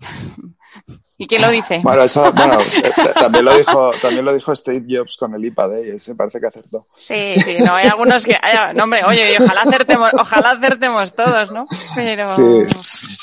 [1.18, 1.80] ¿y quién lo dice?
[1.82, 5.80] Bueno, eso, bueno, eh, también lo dijo, también lo dijo Steve Jobs con el IPA
[5.80, 6.86] y ese parece que acertó.
[6.96, 8.36] Sí, sí, no, hay algunos que,
[8.76, 11.66] no, hombre, oye, ojalá acertemos, ojalá acertemos todos, ¿no?
[11.94, 12.24] Pero,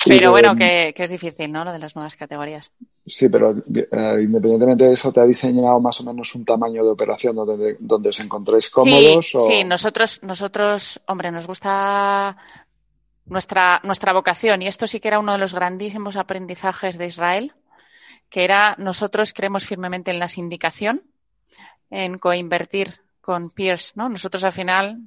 [0.05, 1.65] pero bueno, que, que, es difícil, ¿no?
[1.65, 2.71] Lo de las nuevas categorías.
[2.89, 6.91] Sí, pero eh, independientemente de eso, ¿te ha diseñado más o menos un tamaño de
[6.91, 9.25] operación donde, donde os encontréis cómodos?
[9.25, 12.37] Sí, sí, nosotros, nosotros, hombre, nos gusta
[13.29, 17.53] nuestra, nuestra vocación y esto sí que era uno de los grandísimos aprendizajes de Israel,
[18.29, 21.03] que era nosotros creemos firmemente en la sindicación,
[21.89, 24.09] en coinvertir con peers, ¿no?
[24.09, 24.99] Nosotros al final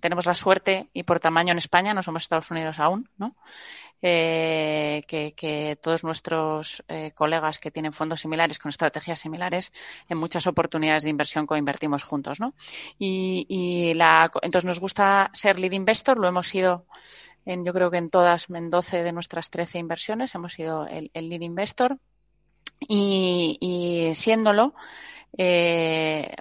[0.00, 3.36] tenemos la suerte y por tamaño en España, no somos Estados Unidos aún, ¿no?
[4.00, 9.72] Eh, que, todos nuestros eh, colegas que tienen fondos similares con estrategias similares
[10.08, 12.54] en muchas oportunidades de inversión coinvertimos juntos, ¿no?
[12.98, 16.86] Y, la, entonces nos gusta ser lead investor, lo hemos sido
[17.44, 21.10] en, yo creo que en todas, en 12 de nuestras 13 inversiones hemos sido el,
[21.14, 21.98] lead investor
[22.80, 24.74] y, y siéndolo,
[25.36, 26.34] eh,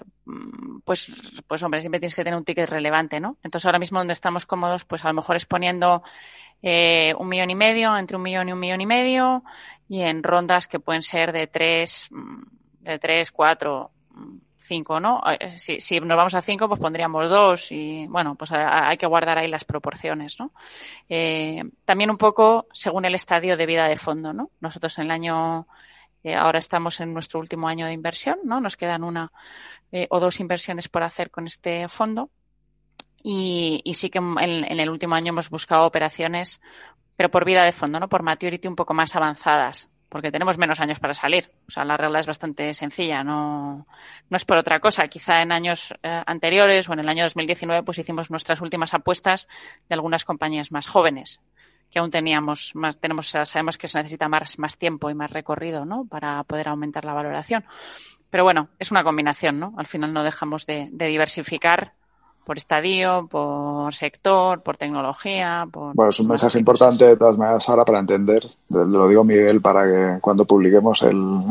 [0.84, 1.12] pues,
[1.48, 3.38] pues hombre, siempre tienes que tener un ticket relevante, ¿no?
[3.44, 6.04] Entonces ahora mismo donde estamos cómodos, pues a lo mejor es poniendo
[6.62, 9.44] eh, un millón y medio, entre un millón y un millón y medio,
[9.88, 12.10] y en rondas que pueden ser de tres,
[12.82, 13.92] de tres, cuatro,
[14.58, 15.22] cinco, ¿no?
[15.40, 19.08] Eh, si, si nos vamos a cinco, pues pondríamos dos y, bueno, pues hay que
[19.08, 20.52] guardar ahí las proporciones, ¿no?
[21.08, 24.52] Eh, también un poco según el estadio de vida de fondo, ¿no?
[24.60, 25.68] Nosotros en el año
[26.28, 28.60] eh, ahora estamos en nuestro último año de inversión, ¿no?
[28.60, 29.32] Nos quedan una
[29.94, 32.30] eh, o dos inversiones por hacer con este fondo.
[33.24, 36.60] Y, sí que en, el último año hemos buscado operaciones,
[37.16, 38.10] pero por vida de fondo, ¿no?
[38.10, 41.50] Por maturity un poco más avanzadas, porque tenemos menos años para salir.
[41.68, 43.88] O sea, la regla es bastante sencilla, no,
[44.30, 45.08] no es por otra cosa.
[45.08, 49.48] Quizá en años eh, anteriores o en el año 2019 pues hicimos nuestras últimas apuestas
[49.88, 51.40] de algunas compañías más jóvenes
[51.90, 55.86] que aún teníamos más, tenemos, sabemos que se necesita más, más tiempo y más recorrido,
[55.86, 56.06] ¿no?
[56.06, 57.64] Para poder aumentar la valoración.
[58.30, 59.74] Pero bueno, es una combinación, ¿no?
[59.78, 61.94] Al final no dejamos de, diversificar
[62.44, 65.68] por estadio, por sector, por tecnología.
[65.72, 69.62] Por, bueno, es un mensaje importante de todas maneras ahora para entender, lo digo Miguel
[69.62, 71.42] para que cuando publiquemos el,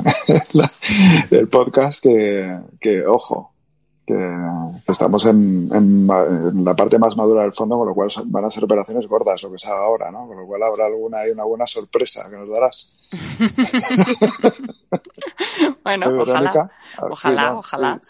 [1.30, 3.52] el podcast, que, que ojo,
[4.06, 4.36] que,
[4.86, 8.64] estamos en, en, la parte más madura del fondo, con lo cual van a ser
[8.64, 10.28] operaciones gordas, lo que se ahora, ¿no?
[10.28, 12.96] Con lo cual habrá alguna y una buena sorpresa que nos darás.
[15.84, 18.00] bueno, ojalá, ojalá, ojalá.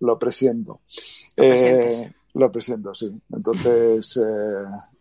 [0.00, 0.80] lo presiento.
[1.36, 3.12] Eh, lo presiento, sí.
[3.30, 4.18] Entonces,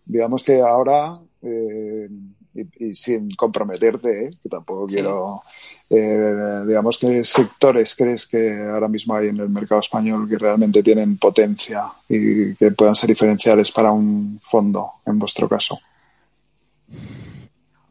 [0.06, 5.44] digamos que ahora, y, sin comprometerte, que tampoco quiero
[5.90, 10.82] eh, digamos, qué sectores crees que ahora mismo hay en el mercado español que realmente
[10.82, 15.80] tienen potencia y que puedan ser diferenciales para un fondo, en vuestro caso?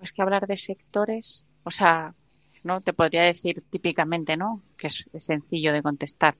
[0.02, 2.12] Es que hablar de sectores, o sea,
[2.64, 4.60] no te podría decir típicamente, ¿no?
[4.76, 6.34] Que es, sencillo de contestar.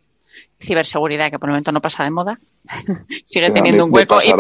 [0.61, 2.41] Ciberseguridad, que por el momento no pasa de moda,
[3.25, 4.33] sigue teniendo un hueco y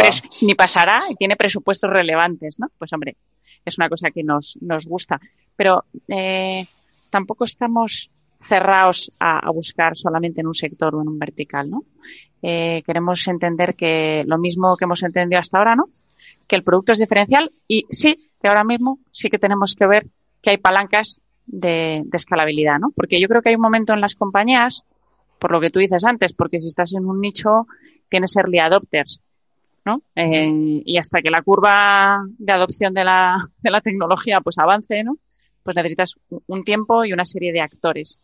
[0.46, 2.68] ni pasará y tiene presupuestos relevantes, ¿no?
[2.76, 3.16] Pues hombre,
[3.64, 5.20] es una cosa que nos, nos gusta.
[5.56, 6.66] Pero eh,
[7.14, 11.84] tampoco estamos cerrados a, buscar solamente en un sector o en un vertical, ¿no?
[12.42, 15.84] Eh, queremos entender que lo mismo que hemos entendido hasta ahora, ¿no?
[16.48, 20.06] Que el producto es diferencial y sí, que ahora mismo sí que tenemos que ver
[20.42, 22.90] que hay palancas de, escalabilidad, ¿no?
[22.96, 24.82] Porque yo creo que hay un momento en las compañías,
[25.38, 27.68] por lo que tú dices antes, porque si estás en un nicho,
[28.08, 29.22] tienes early adopters,
[29.84, 30.02] ¿no?
[30.16, 35.04] Eh, y hasta que la curva de adopción de la, de la tecnología pues avance,
[35.04, 35.16] ¿no?
[35.64, 36.14] Pues necesitas
[36.46, 38.18] un tiempo y una serie de actores.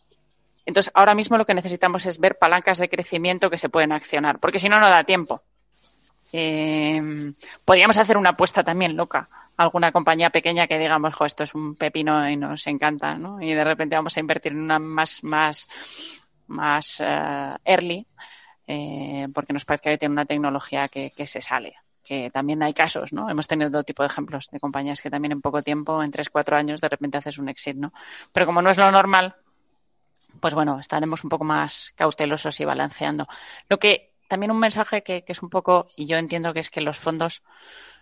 [0.67, 4.39] Entonces, ahora mismo lo que necesitamos es ver palancas de crecimiento que se pueden accionar,
[4.39, 5.43] porque si no, no da tiempo.
[6.33, 7.33] Eh,
[7.65, 9.29] podríamos hacer una apuesta también loca.
[9.57, 13.41] Alguna compañía pequeña que digamos, jo, esto es un pepino y nos encanta, ¿no?
[13.41, 15.67] Y de repente vamos a invertir en una más, más,
[16.47, 18.07] más eh, early,
[18.67, 21.75] eh, porque nos parece que tiene una tecnología que se sale
[22.05, 23.29] que también hay casos, ¿no?
[23.29, 26.31] Hemos tenido todo tipo de ejemplos de compañías que también en poco tiempo, en tres,
[26.31, 27.93] cuatro años, de repente haces un exit, ¿no?
[28.33, 29.37] Pero como no es lo normal,
[30.41, 33.27] pues bueno, estaremos un poco más cautelosos y balanceando.
[33.69, 36.81] Lo que también un mensaje que, es un poco, y yo entiendo que es que
[36.81, 37.43] los fondos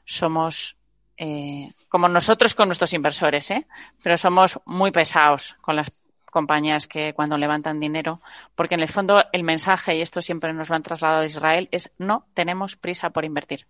[0.05, 0.77] somos
[1.17, 3.67] eh, como nosotros con nuestros inversores, ¿eh?
[4.03, 5.91] pero somos muy pesados con las
[6.31, 8.21] compañías que cuando levantan dinero,
[8.55, 11.69] porque en el fondo el mensaje, y esto siempre nos lo han trasladado a Israel,
[11.73, 13.67] es no tenemos prisa por invertir.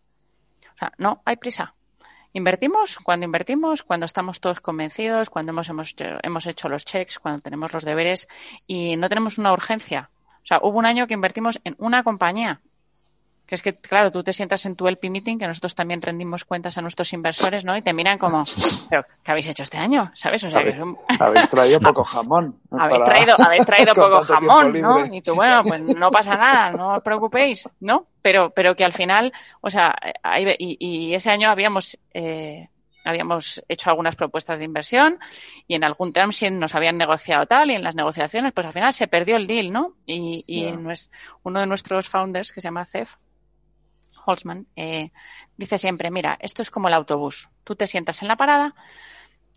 [0.78, 1.74] O sea, no hay prisa.
[2.32, 7.40] Invertimos cuando invertimos, cuando estamos todos convencidos, cuando hemos, hemos, hemos hecho los checks, cuando
[7.40, 8.28] tenemos los deberes
[8.68, 10.10] y no tenemos una urgencia.
[10.40, 12.60] O sea, hubo un año que invertimos en una compañía
[13.48, 16.44] que es que, claro, tú te sientas en tu LP meeting, que nosotros también rendimos
[16.44, 17.74] cuentas a nuestros inversores, ¿no?
[17.78, 18.44] Y te miran como,
[18.90, 20.12] ¿pero qué habéis hecho este año?
[20.14, 20.44] ¿Sabes?
[20.44, 20.76] O sea, habéis,
[21.18, 22.60] habéis traído poco jamón.
[22.70, 24.98] Habéis traído, habéis traído poco jamón, ¿no?
[25.10, 28.08] Y tú, bueno, pues no pasa nada, no os preocupéis, ¿no?
[28.20, 29.32] Pero, pero que al final,
[29.62, 29.96] o sea,
[30.38, 32.68] y, y ese año habíamos, eh,
[33.02, 35.18] habíamos hecho algunas propuestas de inversión
[35.66, 38.92] y en algún term nos habían negociado tal y en las negociaciones pues al final
[38.92, 39.94] se perdió el deal, ¿no?
[40.04, 40.66] Y, y
[41.44, 43.16] uno de nuestros founders que se llama Cef
[44.28, 45.10] Holzman, eh,
[45.56, 47.48] dice siempre, mira, esto es como el autobús.
[47.64, 48.74] Tú te sientas en la parada,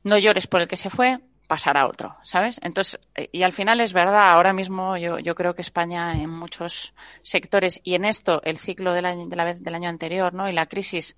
[0.04, 1.20] no llores por el que se fue,
[1.52, 2.62] pasará otro, ¿sabes?
[2.64, 6.30] Entonces, eh, y al final es verdad, ahora mismo yo, yo creo que España en
[6.30, 10.34] muchos sectores y en esto el ciclo del año, de la vez, del año anterior,
[10.34, 10.48] ¿no?
[10.48, 11.18] Y la crisis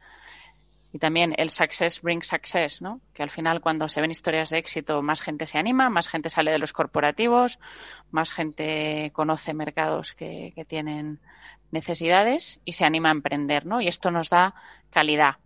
[0.93, 3.01] y también el success brings success, ¿no?
[3.13, 6.29] Que al final cuando se ven historias de éxito más gente se anima, más gente
[6.29, 7.59] sale de los corporativos,
[8.11, 11.19] más gente conoce mercados que, que tienen
[11.71, 13.81] necesidades y se anima a emprender, ¿no?
[13.81, 14.53] Y esto nos da
[14.91, 15.37] calidad,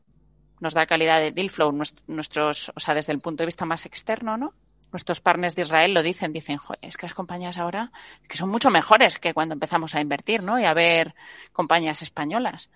[0.59, 1.71] nos da calidad de deal flow,
[2.07, 4.53] nuestros, o sea, desde el punto de vista más externo, ¿no?
[4.91, 7.91] Nuestros partners de Israel lo dicen, dicen, es que las compañías ahora
[8.27, 10.59] que son mucho mejores que cuando empezamos a invertir, ¿no?
[10.59, 11.15] Y a ver
[11.53, 12.69] compañías españolas.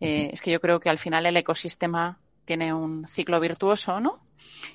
[0.00, 4.20] Eh, es que yo creo que al final el ecosistema tiene un ciclo virtuoso, ¿no?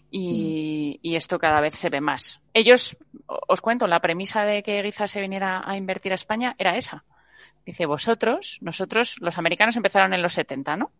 [0.10, 2.41] Y, y, esto cada vez se ve más.
[2.53, 6.75] Ellos, os cuento, la premisa de que Giza se viniera a invertir a España era
[6.77, 7.05] esa.
[7.65, 10.91] Dice, vosotros, nosotros, los americanos empezaron en los 70, ¿no?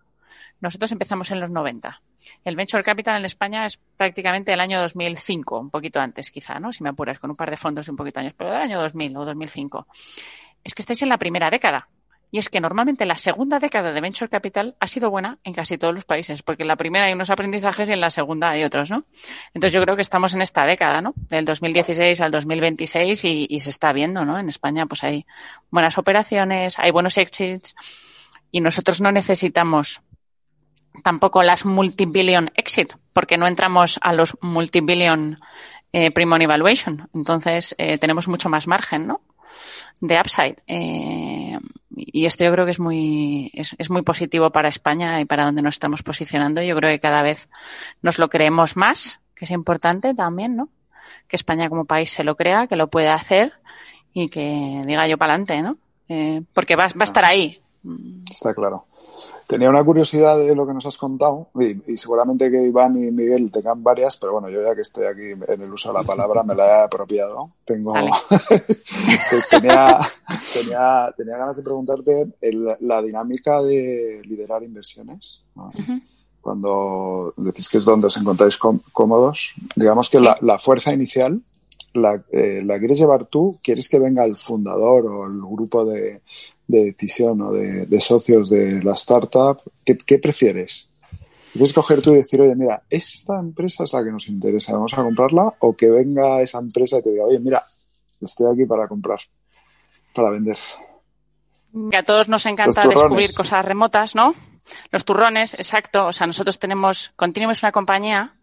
[0.62, 2.01] Nosotros empezamos en los 90.
[2.43, 6.73] El Venture Capital en España es prácticamente el año 2005, un poquito antes quizá, ¿no?
[6.73, 8.79] Si me apuras, con un par de fondos de un poquito años, pero del año
[8.82, 9.88] 2000 o 2005.
[10.63, 11.88] Es que estáis en la primera década.
[12.32, 15.78] Y es que normalmente la segunda década de Venture Capital ha sido buena en casi
[15.78, 18.63] todos los países, porque en la primera hay unos aprendizajes y en la segunda hay
[18.63, 19.06] otros, ¿no?
[19.54, 21.13] Entonces yo creo que estamos en esta década, ¿no?
[21.15, 24.38] Del 2016 al 2026 y, y se está viendo, ¿no?
[24.38, 25.26] En España pues hay
[25.72, 27.76] buenas operaciones, hay buenos exits
[28.52, 30.02] y nosotros no necesitamos
[31.04, 35.39] tampoco las multibillion exit, porque no entramos a los multibillion
[35.92, 37.10] eh, pre-money valuation.
[37.13, 39.22] Entonces eh, tenemos mucho más margen, ¿no?
[40.02, 40.58] De upside.
[40.68, 41.38] Eh,
[41.95, 45.45] y esto yo creo que es muy, es, es, muy positivo para España y para
[45.45, 46.62] donde nos estamos posicionando.
[46.62, 47.49] Yo creo que cada vez
[48.02, 50.69] nos lo creemos más, que es importante también, ¿no?
[51.28, 53.54] Que España como país se lo crea, que lo puede hacer
[54.13, 55.78] y que diga yo para adelante, ¿no?
[56.10, 57.62] Eh, porque va, va, a estar ahí.
[58.30, 58.86] Está claro.
[59.49, 63.49] Tenía una curiosidad de lo que nos has contado y, seguramente que Iván y Miguel
[63.49, 66.43] tengan varias, pero bueno, yo ya que estoy aquí en el uso de la palabra
[66.43, 67.50] me la he apropiado.
[67.65, 67.91] Tengo,
[68.29, 69.97] pues tenía,
[70.54, 72.27] tenía, tenía, ganas de preguntarte
[72.81, 75.43] la dinámica de liderar inversiones.
[76.41, 81.41] Cuando decís que es donde os encontráis cómodos, digamos que la, fuerza inicial
[81.95, 86.21] la, eh, la, quieres llevar tú, quieres que venga el fundador o el grupo de,
[86.70, 90.88] de decisión o de, socios de la startup, ¿qué, prefieres?
[91.52, 94.94] ¿Quieres coger tú y decir, oye, mira, esta empresa es la que nos interesa, vamos
[94.94, 95.56] a comprarla?
[95.60, 97.63] ¿O que venga esa empresa y te diga, oye, mira,
[98.22, 99.17] estoy aquí para comprar,
[100.13, 100.58] para vender?
[101.90, 104.36] Que a todos nos encanta descubrir cosas remotas, ¿no?
[104.92, 106.06] Los turrones, exacto.
[106.06, 108.36] O sea, nosotros tenemos, continuamos una compañía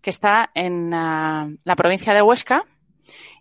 [0.00, 2.64] que está en ah, la provincia de Huesca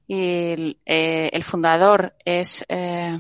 [0.08, 3.18] y el, eh, fundador es eh,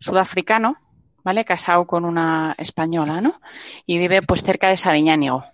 [0.00, 0.76] sudafricano,
[1.22, 1.44] ¿vale?
[1.44, 3.40] Casado con una española, ¿no?
[3.86, 5.44] Y vive pues cerca de Sabiñánigo.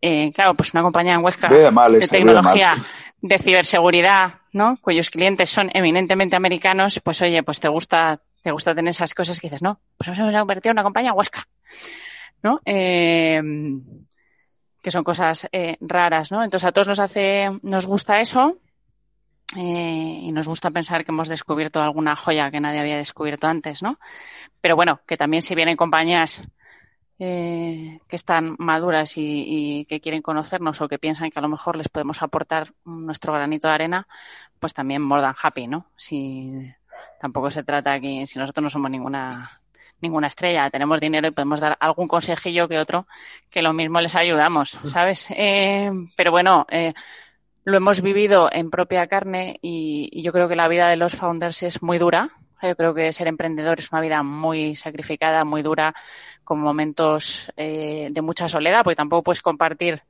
[0.00, 2.76] Eh, claro, pues una compañía en Huesca de tecnología,
[3.20, 4.78] de ciberseguridad, ¿no?
[4.80, 9.40] Cuyos clientes son eminentemente americanos, pues oye, pues te gusta, te gusta tener esas cosas
[9.40, 11.48] que dices, no, pues nos hemos convertido en una compañía Huesca,
[12.42, 12.60] ¿no?
[12.64, 13.42] Eh,
[14.82, 16.44] que son cosas eh, raras, ¿no?
[16.44, 18.58] Entonces a todos nos hace, nos gusta eso,
[19.56, 23.82] eh, y nos gusta pensar que hemos descubierto alguna joya que nadie había descubierto antes,
[23.82, 23.98] ¿no?
[24.60, 26.42] Pero bueno, que también si vienen compañías
[27.18, 31.76] eh, que están maduras y, que quieren conocernos o que piensan que a lo mejor
[31.76, 34.06] les podemos aportar nuestro granito de arena,
[34.58, 35.86] pues también more than happy, ¿no?
[35.96, 36.72] Si
[37.20, 39.60] tampoco se trata aquí, si nosotros no somos ninguna
[40.00, 43.06] ninguna estrella, tenemos dinero y podemos dar algún consejillo que otro
[43.48, 45.28] que lo mismo les ayudamos, ¿sabes?
[45.30, 46.92] Eh, pero bueno, eh,
[47.64, 51.62] lo hemos vivido en propia carne y, yo creo que la vida de los founders
[51.62, 52.30] es muy dura.
[52.62, 55.94] Yo creo que ser emprendedor es una vida muy sacrificada, muy dura,
[56.44, 60.02] con momentos eh, de mucha soledad, porque tampoco puedes compartir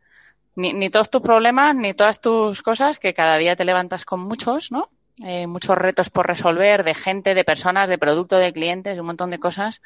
[0.55, 4.21] ni, ni, todos tus problemas, ni todas tus cosas, que cada día te levantas con
[4.21, 4.91] muchos, ¿no?
[5.23, 9.09] Eh, muchos retos por resolver de gente, de personas, de producto, de clientes, de un
[9.09, 9.81] montón de cosas.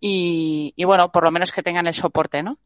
[0.00, 2.58] Y, y bueno, por lo menos que tengan el soporte, ¿no?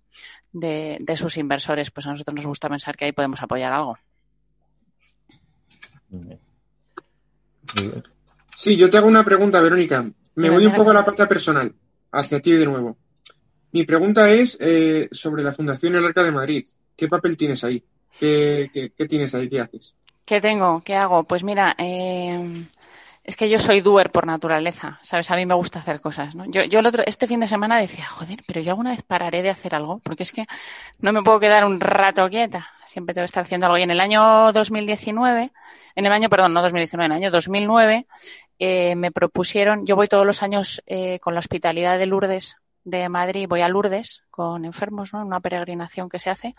[0.53, 1.91] De, de sus inversores.
[1.91, 3.97] Pues a nosotros nos gusta pensar que ahí podemos apoyar algo.
[8.57, 10.05] Sí, yo te hago una pregunta, Verónica.
[10.35, 11.73] Me voy un poco a la parte personal,
[12.13, 12.97] hacia ti de nuevo.
[13.73, 16.67] Mi pregunta es eh, sobre la Fundación El Arca de Madrid.
[16.97, 17.83] ¿Qué papel tienes ahí?
[18.19, 19.49] ¿Qué, tienes ahí?
[19.49, 19.95] ¿Qué haces?
[20.25, 20.83] ¿Qué tengo?
[20.85, 21.25] ¿Qué hago?
[21.25, 22.65] Pues mira, eh,
[23.27, 25.29] es que yo soy doer por naturaleza, ¿sabes?
[25.33, 26.45] A mí me gusta hacer cosas, ¿no?
[26.47, 29.43] Yo, yo el otro, este fin de semana decía, joder, pero yo alguna vez pararé
[29.43, 30.47] de hacer algo, porque es que
[31.01, 33.79] no me puedo quedar un rato quieta, siempre tengo que estar haciendo algo.
[33.79, 35.51] Y en el año 2019,
[35.97, 38.07] en el año, perdón, no 2019, en el año 2009,
[38.61, 42.57] eh, me propusieron, yo voy todos los años eh, con la hospitalidad de Lourdes
[42.87, 45.21] de Madrid voy a Lourdes con enfermos, ¿no?
[45.27, 46.55] Una peregrinación que se hace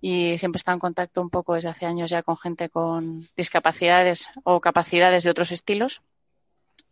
[0.00, 4.28] y siempre está en contacto un poco desde hace años ya con gente con discapacidades
[4.42, 6.02] o capacidades de otros estilos.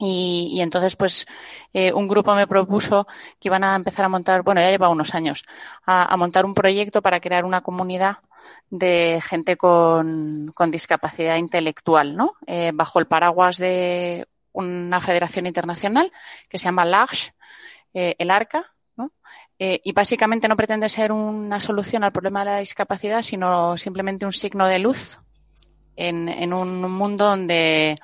[0.03, 1.27] Y, entonces, pues,
[1.75, 3.07] eh, un grupo me propuso
[3.39, 5.45] que iban a empezar a montar, bueno, ya lleva unos años,
[5.85, 8.18] a, montar un proyecto para crear una comunidad
[8.71, 12.33] de gente con, discapacidad intelectual, ¿no?
[12.47, 16.11] Eh, bajo el paraguas de una federación internacional
[16.49, 17.35] que se llama LARCH,
[17.95, 19.12] eh, el ARCA, ¿no?
[19.59, 24.24] Eh, y básicamente no pretende ser una solución al problema de la discapacidad, sino simplemente
[24.24, 25.18] un signo de luz
[25.97, 27.99] en, en un mundo donde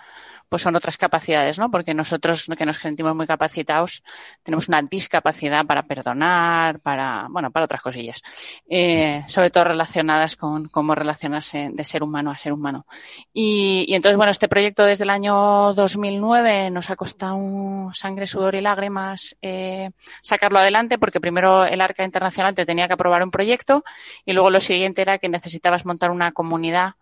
[0.48, 1.70] pues son otras capacidades, ¿no?
[1.70, 4.02] Porque nosotros que nos sentimos muy capacitados
[4.42, 8.22] tenemos una discapacidad para perdonar, para, bueno, para otras cosillas,
[8.68, 12.86] eh, sobre todo relacionadas con cómo relacionarse de ser humano a ser humano.
[13.32, 18.60] Y, entonces, bueno, este proyecto desde el año 2009 nos ha costado sangre, sudor y
[18.60, 19.90] lágrimas eh,
[20.22, 23.84] sacarlo adelante porque primero el Arca Internacional te tenía que aprobar un proyecto
[24.24, 26.94] y luego lo siguiente era que necesitabas montar una comunidad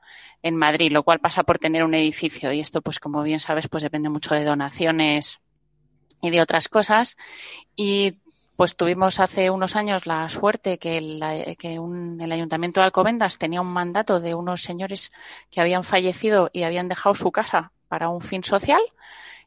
[0.45, 3.69] en Madrid, lo cual pasa por tener un edificio y esto, pues como bien sabes,
[3.69, 5.41] pues depende mucho de donaciones
[6.23, 7.17] y de otras cosas.
[7.77, 8.19] Y
[8.57, 13.61] pues tuvimos hace unos años la suerte que, el, que el Ayuntamiento de Alcobendas tenía
[13.61, 15.13] un mandato de unos señores
[15.51, 18.81] que habían fallecido y habían dejado su casa para un fin social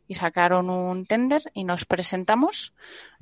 [0.08, 2.74] y sacaron un tender y nos presentamos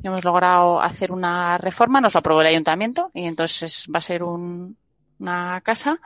[0.01, 4.01] y hemos logrado hacer una reforma, nos lo aprobó el ayuntamiento y entonces va a
[4.01, 4.77] ser un,
[5.19, 5.99] una casa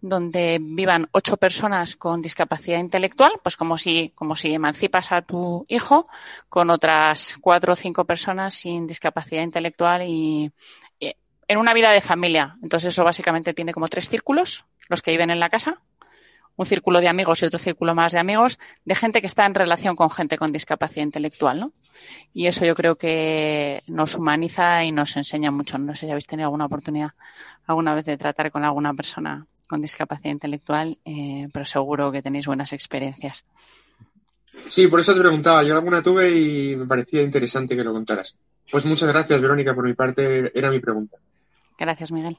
[0.00, 5.64] donde vivan ocho personas con discapacidad intelectual, pues como si, como si emancipas a tu
[5.68, 6.06] hijo
[6.48, 10.52] con otras cuatro o cinco personas sin discapacidad intelectual y,
[11.48, 12.56] en una vida de familia.
[12.62, 15.80] Entonces eso básicamente tiene como tres círculos, los que viven en la casa,
[16.56, 19.54] un círculo de amigos y otro círculo más de amigos, de gente que está en
[19.54, 21.72] relación con gente con discapacidad intelectual, ¿no?
[22.32, 25.78] Y eso yo creo que nos humaniza y nos enseña mucho.
[25.78, 27.10] No sé si habéis tenido alguna oportunidad
[27.66, 32.46] alguna vez de tratar con alguna persona con discapacidad intelectual, eh, pero seguro que tenéis
[32.46, 33.44] buenas experiencias.
[34.68, 35.62] Sí, por eso te preguntaba.
[35.62, 38.36] Yo alguna tuve y me parecía interesante que lo contaras.
[38.70, 41.18] Pues muchas gracias, Verónica, por mi parte era mi pregunta.
[41.78, 42.38] Gracias, Miguel.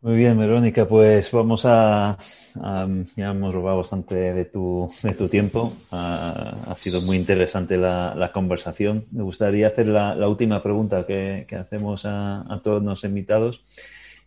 [0.00, 2.16] Muy bien, Verónica, pues vamos a,
[2.54, 5.72] ya hemos robado bastante de tu, de tu tiempo.
[5.90, 9.06] ha sido muy interesante la, conversación.
[9.10, 13.64] Me gustaría hacer la, última pregunta que, hacemos a, todos los invitados.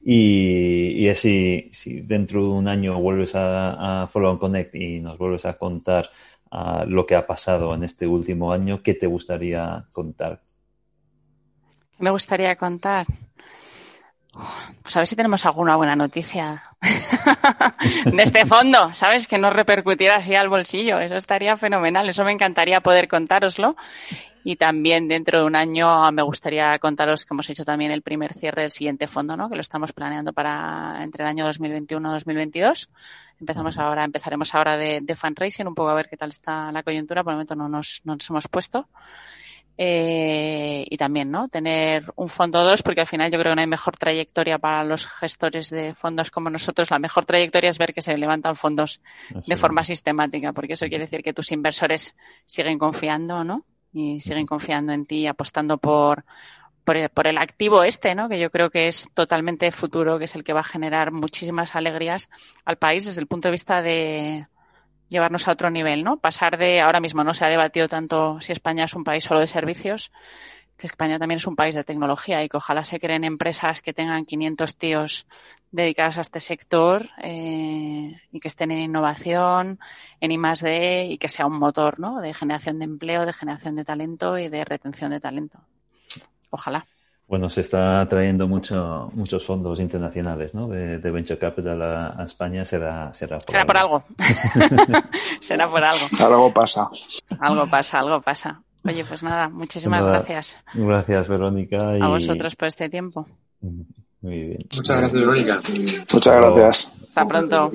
[0.04, 5.18] Y, es si, si, dentro de un año vuelves a, Follow on Connect y nos
[5.18, 6.10] vuelves a contar
[6.86, 10.42] lo que ha pasado en este último año, ¿qué te gustaría contar?
[11.98, 13.06] Me gustaría contar.
[14.82, 16.64] Pues a ver si tenemos alguna buena noticia
[18.06, 19.28] de este fondo, ¿sabes?
[19.28, 21.00] Que no repercutiera así al bolsillo.
[21.00, 22.08] Eso estaría fenomenal.
[22.08, 23.76] Eso me encantaría poder contároslo.
[24.44, 28.34] Y también dentro de un año me gustaría contaros que hemos hecho también el primer
[28.34, 29.50] cierre del siguiente fondo, ¿no?
[29.50, 32.90] Que lo estamos planeando para entre el año 2021 y 2022.
[33.40, 36.82] Empezamos ahora, empezaremos ahora de, de fundraising, un poco a ver qué tal está la
[36.82, 37.24] coyuntura.
[37.24, 38.88] Por el momento no nos, no nos hemos puesto.
[39.78, 41.48] Eh, y también, ¿no?
[41.48, 44.84] Tener un fondo 2, porque al final yo creo que no hay mejor trayectoria para
[44.84, 46.92] los gestores de fondos como nosotros.
[46.92, 49.02] La mejor trayectoria es ver que se levantan fondos
[49.48, 52.16] de forma sistemática, porque eso quiere decir que tus inversores
[52.46, 53.66] siguen confiando, ¿no?
[53.94, 56.26] Y siguen confiando en ti, apostando por,
[56.84, 58.30] por el, por el, activo este, ¿no?
[58.30, 61.76] Que yo creo que es totalmente futuro, que es el que va a generar muchísimas
[61.76, 62.30] alegrías
[62.66, 64.48] al país desde el punto de vista de,
[65.12, 66.18] llevarnos a otro nivel, ¿no?
[66.18, 69.42] Pasar de, ahora mismo no se ha debatido tanto si España es un país solo
[69.42, 70.12] de servicios,
[70.78, 73.94] que España también es un país de tecnología y que ojalá se creen empresas que
[73.94, 75.28] tengan 500 tíos
[75.70, 79.80] dedicados a este sector eh, y que estén en innovación,
[80.22, 81.06] en I+.D.
[81.10, 82.22] y que sea un motor, ¿no?
[82.22, 85.60] De generación de empleo, de generación de talento y de retención de talento.
[86.50, 86.88] Ojalá.
[87.32, 90.68] Bueno, se está trayendo mucho, muchos fondos internacionales, ¿no?
[90.68, 93.68] De, Venture Capital a, España será, será por será algo.
[93.68, 94.04] por algo.
[95.40, 96.08] será por algo.
[96.20, 96.90] Algo pasa.
[97.40, 98.62] Algo pasa, algo pasa.
[98.84, 100.60] Oye, pues nada, muchísimas gracias.
[100.74, 101.94] Gracias, Verónica.
[102.02, 103.26] A vosotros por este tiempo.
[103.62, 104.68] Muy bien.
[104.76, 105.54] Muchas gracias, Verónica.
[106.12, 106.94] Muchas gracias.
[107.08, 107.72] Hasta pronto.